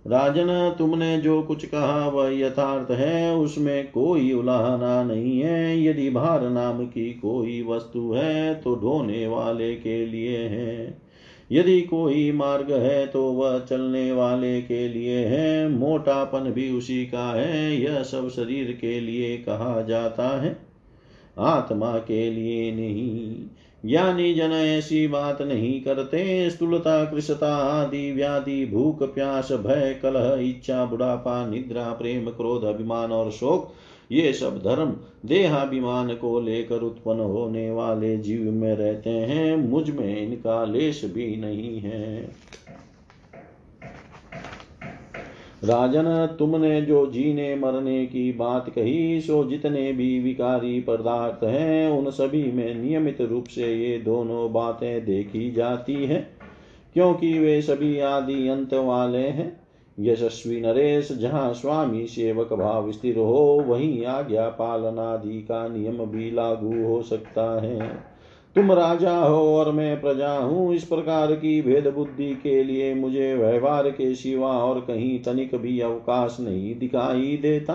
राजन, 0.07 0.75
तुमने 0.79 1.19
जो 1.19 1.43
कुछ 1.43 1.67
कहा 1.67 2.09
वह 2.09 2.39
यथार्थ 2.39 2.91
है, 2.91 3.37
उसमें 3.37 3.91
कोई 3.91 4.33
उलाहना 4.33 5.03
नहीं 5.03 5.41
है। 5.41 5.85
यदि 5.85 6.11
भार 6.11 6.51
नाम 6.51 6.87
की 6.87 7.11
कोई 7.13 7.63
वस्तु 7.63 8.13
है 8.13 8.55
तो 8.55 8.75
ढोने 8.75 9.27
वाले 9.27 9.75
के 9.75 10.07
लिए 10.07 10.39
है। 10.39 10.99
यदि 11.53 11.81
कोई 11.81 12.33
मार्ग 12.33 12.73
है 12.73 13.07
तो 13.07 13.25
वह 13.25 13.59
चलने 13.59 14.13
वाले 14.13 14.63
के 14.63 14.89
लिए 14.89 15.19
है। 15.19 15.69
मोटापन 15.69 16.41
भी 16.41 16.71
उसी 16.71 17.07
का 17.07 17.33
है, 17.33 17.81
यह 17.83 18.03
सब 18.03 18.29
शरीर 18.29 18.79
के 18.81 19.01
लिए 19.01 19.37
कहा 19.37 19.83
जाता 19.83 20.43
है। 20.43 20.57
आत्मा 21.39 21.99
के 21.99 22.31
लिए 22.31 22.73
नहीं। 22.73 23.37
ज्ञानी 23.85 24.35
जन 24.35 24.53
ऐसी 24.53 25.07
बात 25.09 25.43
नहीं 25.43 25.81
करते। 25.83 26.51
स्थूलता 26.51 27.05
कृषता 27.05 27.57
आदि 27.57 28.13
व्याधि, 28.13 28.67
भूख, 28.67 29.03
प्यास, 29.03 29.53
भय, 29.53 30.01
कलह, 30.03 30.37
इच्छा, 30.41 30.85
बुढ़ापा, 30.85 31.47
निद्रा, 31.47 31.93
प्रेम, 31.93 32.31
क्रोध, 32.31 32.65
अभिमान 32.65 33.13
और 33.13 33.31
शोक, 33.31 33.75
ये 34.13 34.33
सब 34.33 34.59
धर्म 34.59 34.97
देहाभिमान 35.27 36.15
को 36.15 36.41
लेकर 36.41 36.77
उत्पन्न 36.77 37.21
होने 37.21 37.71
वाले 37.71 38.17
जीव 38.17 38.53
में 38.53 38.77
रहते 38.77 39.11
हैं। 39.11 39.57
मुझमें 39.57 40.27
इनका 40.27 40.65
लेश 40.65 41.05
भी 41.05 41.37
नहीं 41.37 41.81
है। 41.81 42.29
राजन, 45.65 46.37
तुमने 46.39 46.83
जो 46.83 47.07
जीने 47.07 47.55
मरने 47.55 48.07
की 48.07 48.33
बात 48.33 48.71
कही, 48.71 49.21
सो 49.21 49.45
जितने 49.45 49.93
भी 49.93 50.21
विकारी 50.21 50.81
पदार्थ 50.81 51.45
हैं, 51.45 51.91
उन 51.91 52.11
सभी 52.11 52.53
में 52.53 52.75
नियमित 52.75 53.21
रूप 53.21 53.45
से 53.45 53.75
ये 53.75 53.99
दोनों 53.99 54.53
बातें 54.53 55.05
देखी 55.05 55.51
जाती 55.51 55.95
हैं। 55.95 56.29
क्योंकि 56.95 57.39
वे 57.39 57.63
सभी 57.63 58.01
आदि 58.01 58.49
अंत 58.49 58.75
वाले 58.75 59.19
हैं। 59.19 59.61
यशस्वी 60.01 60.61
नरेश, 60.61 61.13
जहाँ 61.13 61.53
स्वामी 61.55 62.07
सेवक 62.07 62.53
भाव 62.53 62.93
स्थिर 62.93 63.19
हो, 63.19 63.65
वहीं 63.67 64.05
आज्ञा 64.05 64.49
पालनादि 64.49 65.43
का 65.43 65.69
नियम 65.69 66.05
भी 66.05 66.31
लागू 66.31 66.87
हो 66.87 67.03
सकता 67.03 67.61
है। 67.61 68.16
तुम 68.57 68.73
राजा 68.73 69.17
हो 69.17 69.57
और 69.57 69.71
मैं 69.73 70.01
प्रजा 70.01 70.33
हूँ। 70.33 70.75
इस 70.75 70.85
प्रकार 70.85 71.33
की 71.33 71.61
भेद 71.63 71.87
बुद्धि 71.87 72.33
के 72.35 72.63
लिए 72.65 72.95
मुझे 72.95 73.35
व्यवहार 73.35 73.91
के 73.91 74.15
सिवा 74.15 74.53
और 74.59 74.81
कहीं 74.81 75.19
तनिक 75.23 75.55
भी 75.55 75.81
अवकाश 75.81 76.37
नहीं 76.41 76.75
दिखाई 76.79 77.37
देता। 77.43 77.75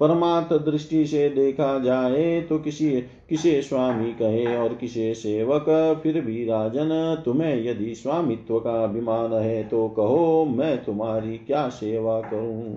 परमात्म 0.00 0.56
दृष्टि 0.56 1.04
से 1.06 1.28
देखा 1.28 1.78
जाए 1.78 2.40
तो 2.40 2.58
किसी, 2.58 2.90
किसे 3.28 3.60
स्वामी 3.62 4.12
कहे 4.12 4.56
और 4.56 4.74
किसे 4.74 5.12
सेवक? 5.14 5.64
फिर 6.02 6.20
भी 6.20 6.44
राजन, 6.44 7.22
तुम्हें 7.24 7.64
यदि 7.64 7.94
स्वामित्व 7.94 8.58
का 8.58 8.82
अभिमान 8.84 9.32
है 9.32 9.62
तो 9.64 9.88
कहो, 9.88 10.44
मैं 10.44 10.84
तुम्हारी 10.84 11.36
क्या 11.36 11.68
सेवा 11.68 12.20
करूँ? 12.20 12.74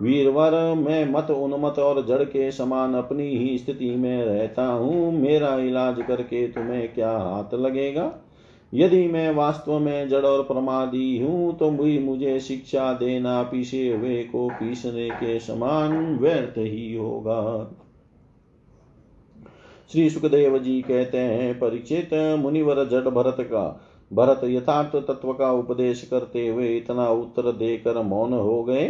वीरवर 0.00 0.52
मैं 0.74 1.04
मत 1.12 1.30
उन्मत 1.30 1.78
और 1.78 2.04
जड़ 2.06 2.22
के 2.24 2.50
समान 2.52 2.94
अपनी 2.94 3.26
ही 3.28 3.56
स्थिति 3.58 3.90
में 3.96 4.24
रहता 4.24 4.66
हूँ। 4.66 5.12
मेरा 5.12 5.54
इलाज 5.58 6.00
करके 6.02 6.46
तुम्हें 6.48 6.92
क्या 6.94 7.10
हाथ 7.10 7.54
लगेगा? 7.54 8.12
यदि 8.72 9.06
मैं 9.08 9.34
वास्तव 9.34 9.78
में 9.78 10.08
जड़ 10.08 10.24
और 10.24 10.42
प्रमादी 10.42 11.18
हूँ 11.18 11.56
तो 11.58 11.70
भी 11.70 11.98
मुझे 11.98 12.38
शिक्षा 12.40 12.92
देना 12.92 13.42
पीछे 13.42 13.88
हुए 13.88 14.22
को 14.22 14.48
पीसने 14.50 15.08
के 15.10 15.38
समान 15.40 16.16
व्यर्थ 16.16 16.58
ही 16.58 16.94
होगा। 16.94 17.70
श्री 19.92 20.08
सुखदेव 20.10 20.58
जी 20.58 20.80
कहते 20.82 21.18
हैं, 21.18 21.58
परिचित 21.58 22.10
मुनिवर 22.38 22.84
जड़ 22.84 23.08
भरत 23.08 23.36
का, 23.40 23.80
भरत 24.10 24.40
यथार्थ 24.44 24.96
तत्व 25.06 25.32
का 25.32 25.50
उपदेश 25.52 26.02
करते 26.10 26.46
हुए 26.48 26.76
इतना 26.76 27.08
उत्तर 27.08 27.52
देकर 27.52 28.02
मौन 28.02 28.32
हो 28.32 28.62
गए। 28.64 28.88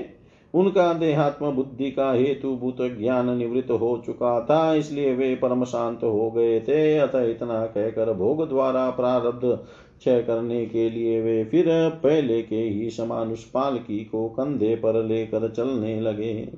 उनका 0.55 0.93
देहात्म 0.93 1.51
बुद्धि 1.51 1.91
का 1.91 2.11
हेतु 2.13 2.55
भूत 2.57 2.77
ज्ञान 2.99 3.31
निवृत्त 3.31 3.71
हो 3.71 4.03
चुका 4.07 4.41
था, 4.41 4.75
इसलिए 4.75 5.15
वे 5.15 5.35
परम 5.35 5.65
शांत 5.65 6.05
हो 6.05 6.31
गए 6.31 6.61
थे। 6.61 6.99
अतः 6.99 7.23
इतना 7.23 7.65
कहकर 7.67 8.13
भोग 8.13 8.49
द्वारा 8.49 8.89
प्रारब्ध 8.91 9.41
क्षय 9.99 10.23
करने 10.23 10.65
के 10.67 10.89
लिए 10.91 11.21
वे 11.21 11.45
फिर 11.45 11.65
पहले 12.03 12.43
के 12.43 12.57
ही 12.57 12.91
समान 12.91 13.33
उस 13.33 13.45
पालकी 13.45 13.99
को 14.05 14.29
कंधे 14.29 14.75
पर 14.77 15.03
लेकर 15.05 15.49
चलने 15.49 16.01
लगे। 16.01 16.49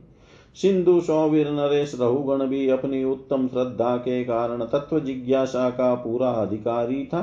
सिंधु 0.56 1.00
सौवीर 1.00 1.50
नरेश 1.50 1.94
रहुगण 2.00 2.46
भी 2.46 2.68
अपनी 2.68 3.04
उत्तम 3.04 3.46
श्रद्धा 3.48 3.96
के 3.96 4.22
कारण 4.24 4.64
तत्व 4.64 4.98
जिज्ञासा 5.00 5.68
का 5.70 5.94
पूरा 5.94 6.30
अधिकारी 6.30 7.04
था। 7.04 7.20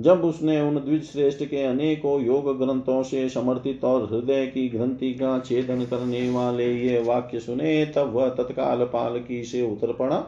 जब 0.00 0.24
उसने 0.24 0.60
उन 0.60 0.74
द्विज 0.76 1.04
श्रेष्ठ 1.04 1.44
के 1.44 1.62
अनेकों 1.62 2.20
योग 2.20 2.56
ग्रंथों 2.58 3.02
से 3.02 3.28
समर्थित 3.28 3.84
और 3.84 4.08
हृदय 4.12 4.46
की 4.46 4.68
ग्रंथि 4.68 5.12
का 5.14 5.38
छेदन 5.38 5.84
करने 5.84 6.30
वाले 6.30 6.72
ये 6.74 7.02
वाक्य 7.02 7.40
सुने, 7.40 7.84
तब 7.86 8.12
वह 8.12 8.28
तत्काल 8.28 8.84
पालकी 8.84 9.42
से 9.44 9.62
उतर 9.62 9.92
पड़ा। 9.92 10.22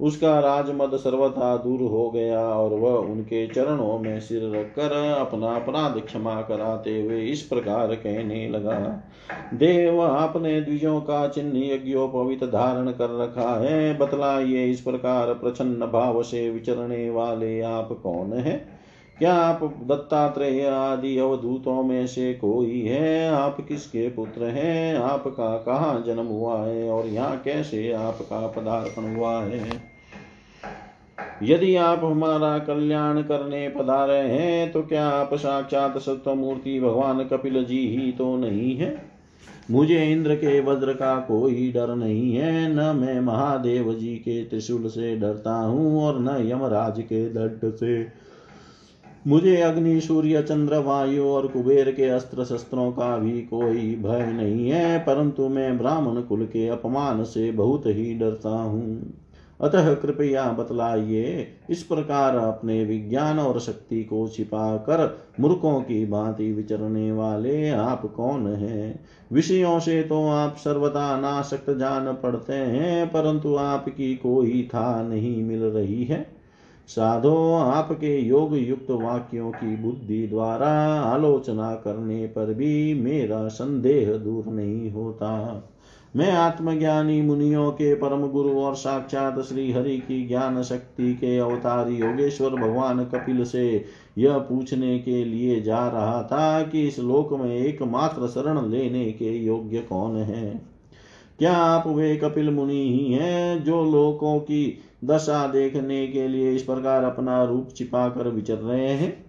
उसका 0.00 0.38
राजमद 0.40 0.96
सर्वथा 0.96 1.56
दूर 1.56 1.80
हो 1.80 2.10
गया 2.10 2.40
और 2.40 2.70
वह 2.70 2.94
उनके 3.10 3.46
चरणों 3.46 3.98
में 3.98 4.20
सिर 4.20 4.50
रखकर 4.50 4.92
अपना 5.10 5.54
अपराध 5.56 6.00
क्षमा 6.00 6.40
कराते 6.42 7.00
हुए 7.02 7.20
इस 7.22 7.42
प्रकार 7.42 7.94
कहने 7.94 8.48
लगा, 8.48 8.78
देव, 9.54 10.00
आपने 10.02 10.60
द्विजों 10.60 11.00
का 11.00 11.26
चिन्ह 11.28 11.58
यज्ञोपवित 11.64 12.44
धारण 12.44 12.90
कर 12.90 13.18
रखा 13.20 13.54
है। 13.60 13.96
बतलाइए 13.98 14.64
इस 14.66 14.80
प्रकार 14.80 15.32
प्रसन्न 15.34 15.86
भाव 15.86 16.22
से 16.22 16.48
विचरने 16.50 17.08
वाले 17.10 17.60
आप 17.60 17.92
कौन 18.02 18.32
है? 18.32 18.73
क्या 19.18 19.34
आप 19.34 19.60
दत्तात्रेय 19.82 20.66
आदि 20.66 21.16
अवधूतों 21.18 21.82
में 21.82 22.06
से 22.06 22.32
कोई 22.34 22.80
है? 22.80 23.28
आप 23.28 23.56
किसके 23.68 24.08
पुत्र 24.08 24.44
हैं? 24.44 24.96
आपका 24.96 25.56
कहाँ 25.56 26.02
जन्म 26.06 26.26
हुआ 26.26 26.58
है? 26.60 26.88
और 26.90 27.06
यहाँ 27.06 27.40
कैसे 27.44 27.92
आपका 27.92 28.46
पदार्पण 28.46 29.14
हुआ 29.16 29.32
है? 29.42 29.60
यदि 31.42 31.74
आप 31.76 32.04
हमारा 32.04 32.58
कल्याण 32.58 33.22
करने 33.22 33.68
पधारे 33.68 34.18
हैं 34.18 34.72
तो 34.72 34.82
क्या 34.82 35.06
आप 35.08 35.34
साक्षात 35.34 35.98
सत्य 35.98 36.34
मूर्ति 36.34 36.78
भगवान 36.80 37.24
कपिल 37.24 37.64
जी 37.64 37.78
ही 37.88 38.10
तो 38.12 38.36
नहीं 38.36 38.76
है? 38.76 38.94
मुझे 39.70 40.04
इंद्र 40.12 40.34
के 40.34 40.60
वज्र 40.60 40.92
का 40.92 41.14
कोई 41.20 41.70
डर 41.72 41.94
नहीं 41.94 42.34
है। 42.34 42.68
न 42.68 42.96
मैं 42.96 43.20
महादेव 43.20 43.92
जी 43.94 44.14
के 44.18 44.44
त्रिशूल 44.44 44.88
से 44.88 45.16
डरता 45.16 45.54
हूँ 45.54 46.02
और 46.02 46.20
न 46.20 46.36
यमराज 46.50 47.00
के 47.00 47.24
दंड 47.28 47.72
से। 47.74 48.23
मुझे 49.26 49.60
अग्नि, 49.60 50.00
सूर्य, 50.00 50.42
चंद्र, 50.42 50.78
वायु 50.78 51.24
और 51.24 51.46
कुबेर 51.46 51.90
के 51.92 52.04
अस्त्र 52.04 52.44
शस्त्रों 52.44 52.92
का 52.92 53.18
भी 53.18 53.40
कोई 53.40 53.94
भय 53.96 54.32
नहीं 54.32 54.70
है, 54.70 54.98
परंतु 54.98 55.48
मैं 55.48 55.78
ब्राह्मण 55.78 56.20
कुल 56.20 56.46
के 56.46 56.68
अपमान 56.68 57.24
से 57.24 57.52
बहुत 57.52 57.86
ही 57.86 58.14
डरता 58.14 58.48
हूँ। 58.48 59.14
अतः 59.60 59.94
कृपया 59.94 60.44
बतलाइए, 60.52 61.48
इस 61.70 61.82
प्रकार 61.82 62.36
अपने 62.36 62.84
विज्ञान 62.84 63.38
और 63.38 63.60
शक्ति 63.60 64.04
को 64.04 64.28
छिपा 64.28 64.76
कर 64.76 65.18
मूर्खों 65.40 65.80
की 65.80 66.06
भांति 66.06 66.52
विचरने 66.52 67.12
वाले 67.12 67.70
आप 67.70 68.14
कौन 68.16 68.46
हैं? 68.46 69.04
विषयों 69.32 69.78
से 69.80 70.02
तो 70.02 70.28
आप 70.28 70.56
सर्वदा 70.56 71.20
नाशक्त 71.20 71.70
जान 71.70 72.12
पड़ते 72.12 72.52
हैं, 72.52 73.06
परंतु 73.06 73.54
आपकी 73.54 74.14
कोई 74.14 74.68
था 74.74 75.02
नहीं 75.02 75.44
मिल 75.44 75.62
रही 75.62 76.04
है। 76.04 76.33
साधो 76.88 77.52
आपके 77.54 78.20
योग 78.20 78.56
युक्त 78.56 78.90
वाक्यों 78.90 79.50
की 79.50 79.76
बुद्धि 79.76 80.26
द्वारा 80.26 81.00
आलोचना 81.00 81.74
करने 81.74 82.26
पर 82.26 82.54
भी 82.54 82.94
मेरा 82.94 83.48
संदेह 83.48 84.12
दूर 84.12 84.52
नहीं 84.52 84.90
होता। 84.90 85.62
मैं 86.16 86.32
आत्मज्ञानी 86.32 87.22
मुनियों 87.22 87.70
के 87.70 87.94
परम 87.94 88.26
गुरु 88.26 88.50
और 88.50 88.74
साक्षात 88.74 89.40
श्री 89.40 89.72
हरि 89.72 89.98
की 89.98 90.28
ज्ञान 90.28 90.62
शक्ति 90.62 91.14
के 91.14 91.38
अवतारी 91.38 91.96
योगेश्वर 91.96 92.50
भगवान 92.50 93.04
कपिल 93.04 93.44
से 93.44 93.84
यह 94.18 94.38
पूछने 94.38 94.98
के 94.98 95.24
लिए 95.24 95.60
जा 95.60 95.88
रहा 95.88 96.22
था 96.22 96.62
कि 96.62 96.88
इस 96.88 96.98
लोक 96.98 97.32
में 97.32 97.56
एकमात्र 97.56 98.26
शरण 98.26 98.70
लेने 98.70 99.04
के 99.04 99.38
योग्य 99.38 99.78
कौन 99.78 100.16
है? 100.16 100.62
क्या 101.38 101.52
आप 101.52 101.86
वे 101.86 102.16
कपिल 102.16 102.50
मुनि 102.50 102.98
ही 102.98 103.12
हैं 103.12 103.64
जो 103.64 103.84
लोकों 103.84 104.38
की 104.38 104.78
दशा 105.04 105.46
देखने 105.46 106.06
के 106.06 106.28
लिए 106.28 106.52
इस 106.52 106.62
प्रकार 106.62 107.04
अपना 107.04 107.44
रूप 107.44 107.68
छिपा 107.76 108.08
कर 108.08 108.28
विचर 108.28 108.56
रहे 108.56 108.88
हैं। 108.88 109.24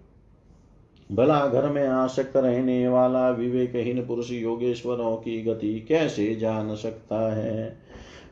भला 1.11 1.47
घर 1.47 1.69
में 1.69 1.87
आसक्त 1.87 2.37
रहने 2.37 2.87
वाला 2.87 3.29
विवेकहीन 3.29 4.05
पुरुष 4.05 4.31
योगेश्वरों 4.31 5.15
की 5.15 5.43
गति 5.43 5.85
कैसे 5.87 6.35
जान 6.35 6.75
सकता 6.75 7.35
है? 7.35 7.77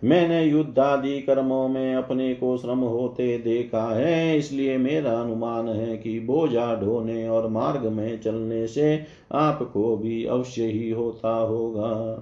मैंने 0.04 0.44
युद्ध 0.44 0.80
आदि 0.80 1.20
कर्मों 1.22 1.68
में 1.68 1.96
अपने 1.96 2.34
को 2.34 2.58
श्रम 2.58 2.80
होते 2.80 3.38
देखा 3.38 3.96
है, 3.96 4.38
इसलिए 4.38 4.78
मेरा 4.78 5.12
अनुमान 5.12 5.70
है 5.70 5.98
कि 5.98 6.20
बोझा 6.20 6.76
ढोने 6.76 7.30
और 7.30 7.48
मार्ग 7.48 7.86
में 7.86 8.22
चलने 8.22 8.68
से 8.68 9.06
आपको 9.32 9.98
भी 9.98 10.26
अवश्य 10.26 10.64
ही 10.64 10.92
होता 10.92 11.36
होगा। 11.36 12.22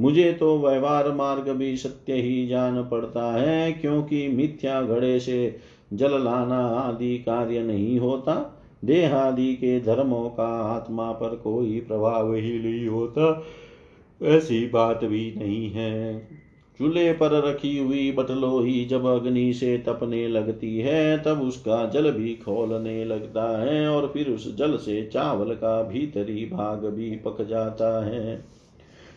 मुझे 0.00 0.32
तो 0.32 0.58
व्यवहार 0.58 1.12
मार्ग 1.12 1.48
भी 1.48 1.76
सत्य 1.76 2.12
ही 2.12 2.46
जान 2.46 2.82
पड़ता 2.82 3.32
है, 3.32 3.72
क्योंकि 3.72 4.28
मिथ्या 4.28 4.82
घड़े 4.82 5.20
से 5.20 5.56
जल 5.92 6.24
लाना 6.24 6.66
आदि 6.66 7.18
कार्य 7.18 7.62
नहीं 7.62 7.98
होता। 7.98 8.56
देहादि 8.84 9.54
के 9.54 9.80
धर्मों 9.80 10.30
का 10.30 10.62
आत्मा 10.62 11.12
पर 11.12 11.36
कोई 11.36 11.80
प्रभाव 11.80 12.34
ही 12.34 12.58
नहीं 12.58 12.86
होता। 12.88 13.44
ऐसी 14.22 14.66
बात 14.66 15.04
भी 15.04 15.34
नहीं 15.36 15.70
है। 15.70 16.28
चूल्हे 16.78 17.12
पर 17.12 17.48
रखी 17.48 17.78
हुई 17.78 18.12
बटलो 18.12 18.60
ही 18.60 18.84
जब 18.84 19.06
अग्नि 19.06 19.52
से 19.52 19.78
तपने 19.78 20.28
लगती 20.28 20.78
है, 20.78 21.22
तब 21.22 21.40
उसका 21.40 21.86
जल 21.86 22.10
भी 22.10 22.34
खोलने 22.34 23.04
लगता 23.04 23.62
है 23.62 23.88
और 23.88 24.10
फिर 24.14 24.28
उस 24.28 24.56
जल 24.56 24.76
से 24.76 25.10
चावल 25.12 25.54
का 25.54 25.82
भीतरी 25.82 26.46
भाग 26.46 26.84
भी 26.84 27.10
पक 27.10 27.42
जाता 27.42 28.06
है। 28.06 28.59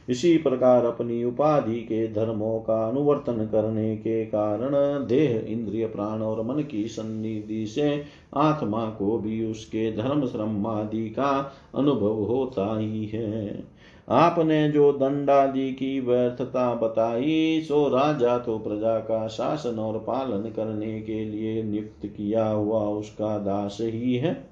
इसी 0.10 0.38
प्रकार 0.38 0.86
अपनी 0.86 1.24
उपाधि 1.24 1.76
के 1.76 2.08
धर्मों 2.08 2.60
का 2.60 2.88
अनुवर्तन 2.89 3.45
करने 3.51 3.97
के 3.97 4.26
कारण 4.26 4.72
देह, 5.08 5.45
इंद्रिय, 5.47 5.86
प्राण 5.86 6.22
और 6.22 6.45
मन 6.45 6.64
की 6.64 6.88
सन्निधि 6.88 7.66
से 7.66 8.04
आत्मा 8.36 8.86
को 8.86 9.18
भी 9.18 9.45
उसके 9.45 9.91
धर्म 9.91 10.26
श्रम 10.28 10.68
आदि 10.68 11.10
का 11.10 11.54
अनुभव 11.76 12.24
होता 12.24 12.80
ही 12.80 13.06
है। 13.06 13.64
आपने 14.10 14.72
जो 14.72 14.91
दंडादि 14.93 15.72
की 15.72 15.99
व्यर्थता 15.99 16.76
बताई, 16.76 17.62
सो 17.68 17.88
राजा 17.88 18.38
तो 18.38 18.58
प्रजा 18.58 18.99
का 18.99 19.28
शासन 19.28 19.80
और 19.80 19.97
पालन 19.97 20.49
करने 20.49 21.01
के 21.01 21.26
लिए 21.26 21.64
नियुक्त 21.64 22.06
किया 22.06 22.47
हुआ 22.47 22.80
उसका 22.80 23.38
दास 23.38 23.78
ही 23.82 24.16
है। 24.16 24.49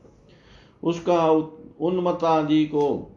उसका 0.84 1.30
उन्मतादि 1.82 2.66
को 2.66 3.11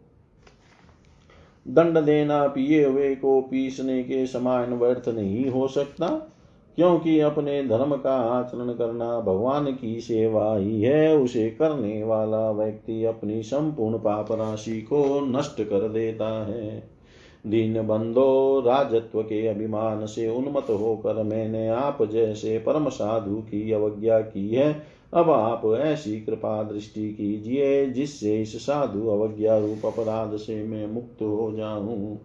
दंड 1.67 1.97
देना 1.97 2.47
पिए 2.47 2.85
हुए 2.85 3.15
को 3.15 3.41
पीसने 3.41 4.03
के 4.03 4.25
समान 4.25 4.73
व्यर्थ 4.73 5.09
नहीं 5.09 5.49
हो 5.49 5.67
सकता, 5.67 6.07
क्योंकि 6.75 7.19
अपने 7.19 7.63
धर्म 7.63 7.95
का 7.95 8.15
आचरण 8.15 8.73
करना 8.73 9.19
भगवान 9.19 9.65
की 9.65 9.99
सेवा 9.99 10.55
ही 10.57 10.81
है। 10.81 11.17
उसे 11.17 11.49
करने 11.49 12.03
वाला 12.03 12.51
व्यक्ति 12.51 13.05
अपनी 13.05 13.43
संपूर्ण 13.43 13.97
पाप 13.97 14.31
राशि 14.31 14.81
को 14.81 15.21
नष्ट 15.25 15.61
कर 15.61 15.89
देता 15.89 16.45
है। 16.45 16.95
दीन 17.47 17.87
बंधो, 17.87 18.63
राजत्व 18.65 19.21
के 19.21 19.47
अभिमान 19.47 20.05
से 20.05 20.27
उन्मत 20.29 20.69
होकर 20.69 21.23
मैंने 21.23 21.67
आप 21.67 22.03
जैसे 22.03 22.57
परम 22.59 22.89
साधु 22.89 23.35
की 23.35 23.71
अवज्ञा 23.71 24.19
की 24.19 24.49
है। 24.49 24.94
अब 25.15 25.29
आप 25.29 25.61
ऐसी 25.81 26.19
कृपा 26.21 26.63
दृष्टि 26.63 27.09
कीजिए, 27.09 27.85
जिससे 27.85 28.41
इस 28.41 28.55
साधु 28.65 29.07
अवज्ञा 29.07 29.57
रूप 29.57 29.85
अपराध 29.85 30.35
से 30.37 30.63
मैं 30.63 30.87
मुक्त 30.87 31.21
हो 31.21 31.51
जाऊँ। 31.57 32.19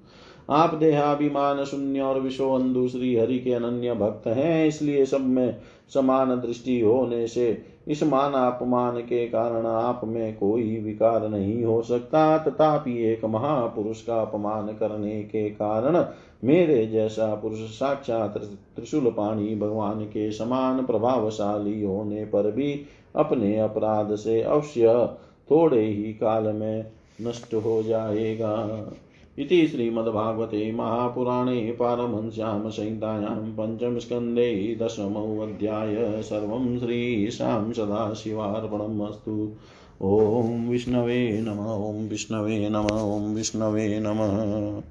आप 0.50 0.74
देहाभिमान 0.74 1.64
शून्य 1.64 2.00
और 2.00 2.20
विश्व 2.20 2.50
अंधु 2.50 2.88
श्री 2.88 3.16
हरि 3.16 3.38
के 3.38 3.52
अनन्य 3.52 3.94
भक्त 3.94 4.26
हैं, 4.26 4.66
इसलिए 4.66 5.04
सब 5.06 5.20
में 5.20 5.56
समान 5.94 6.40
दृष्टि 6.40 6.80
होने 6.80 7.26
से 7.26 7.52
इस 7.88 8.02
मान 8.02 8.32
अपमान 8.32 9.00
के 9.00 9.26
कारण 9.26 9.66
आप 9.66 10.00
में 10.04 10.36
कोई 10.36 10.78
विकार 10.80 11.28
नहीं 11.28 11.64
हो 11.64 11.82
सकता। 11.82 12.38
तथापि 12.38 12.96
एक 13.04 13.24
महापुरुष 13.24 14.02
का 14.02 14.20
अपमान 14.20 14.66
करने 14.66 15.22
के 15.22 15.48
कारण 15.50 16.04
मेरे 16.44 16.86
जैसा 16.86 17.34
पुरुष 17.34 17.58
साक्षात 17.58 18.38
त्रिशूल 18.76 19.10
पाणी 19.10 19.54
भगवान 19.56 20.04
के 20.04 20.30
समान 20.32 20.84
प्रभावशाली 20.86 21.82
होने 21.84 22.24
पर 22.24 22.50
भी 22.50 22.72
अपने 23.16 23.58
अपराध 23.58 24.14
से 24.14 24.42
अवश्य 24.42 25.08
थोड़े 25.50 25.84
ही 25.84 26.12
काल 26.12 26.42
में 26.42 26.90
नष्ट 27.20 27.54
हो 27.54 27.82
जाएगा। 27.82 28.54
इति 29.38 29.66
श्रीमद्भागवते 29.66 30.72
महापुराणे 30.72 31.72
पारमंस्यां 31.72 32.70
संहितायां 32.70 33.52
पञ्चमस्कन्धे 33.52 34.78
दशमोऽध्याय 34.82 36.22
सर्वं 36.22 36.78
श्रीशां 36.78 37.72
सदाशिवार्पणम् 37.72 39.02
अस्तु। 39.02 39.52
ॐ 40.02 40.68
विष्णवे 40.68 41.42
नम, 41.42 41.58
ॐ 41.66 42.08
विष्णवे 42.08 42.68
नम, 42.68 42.86
ॐ 42.86 43.34
विष्णवे 43.34 44.00
नमः। 44.00 44.82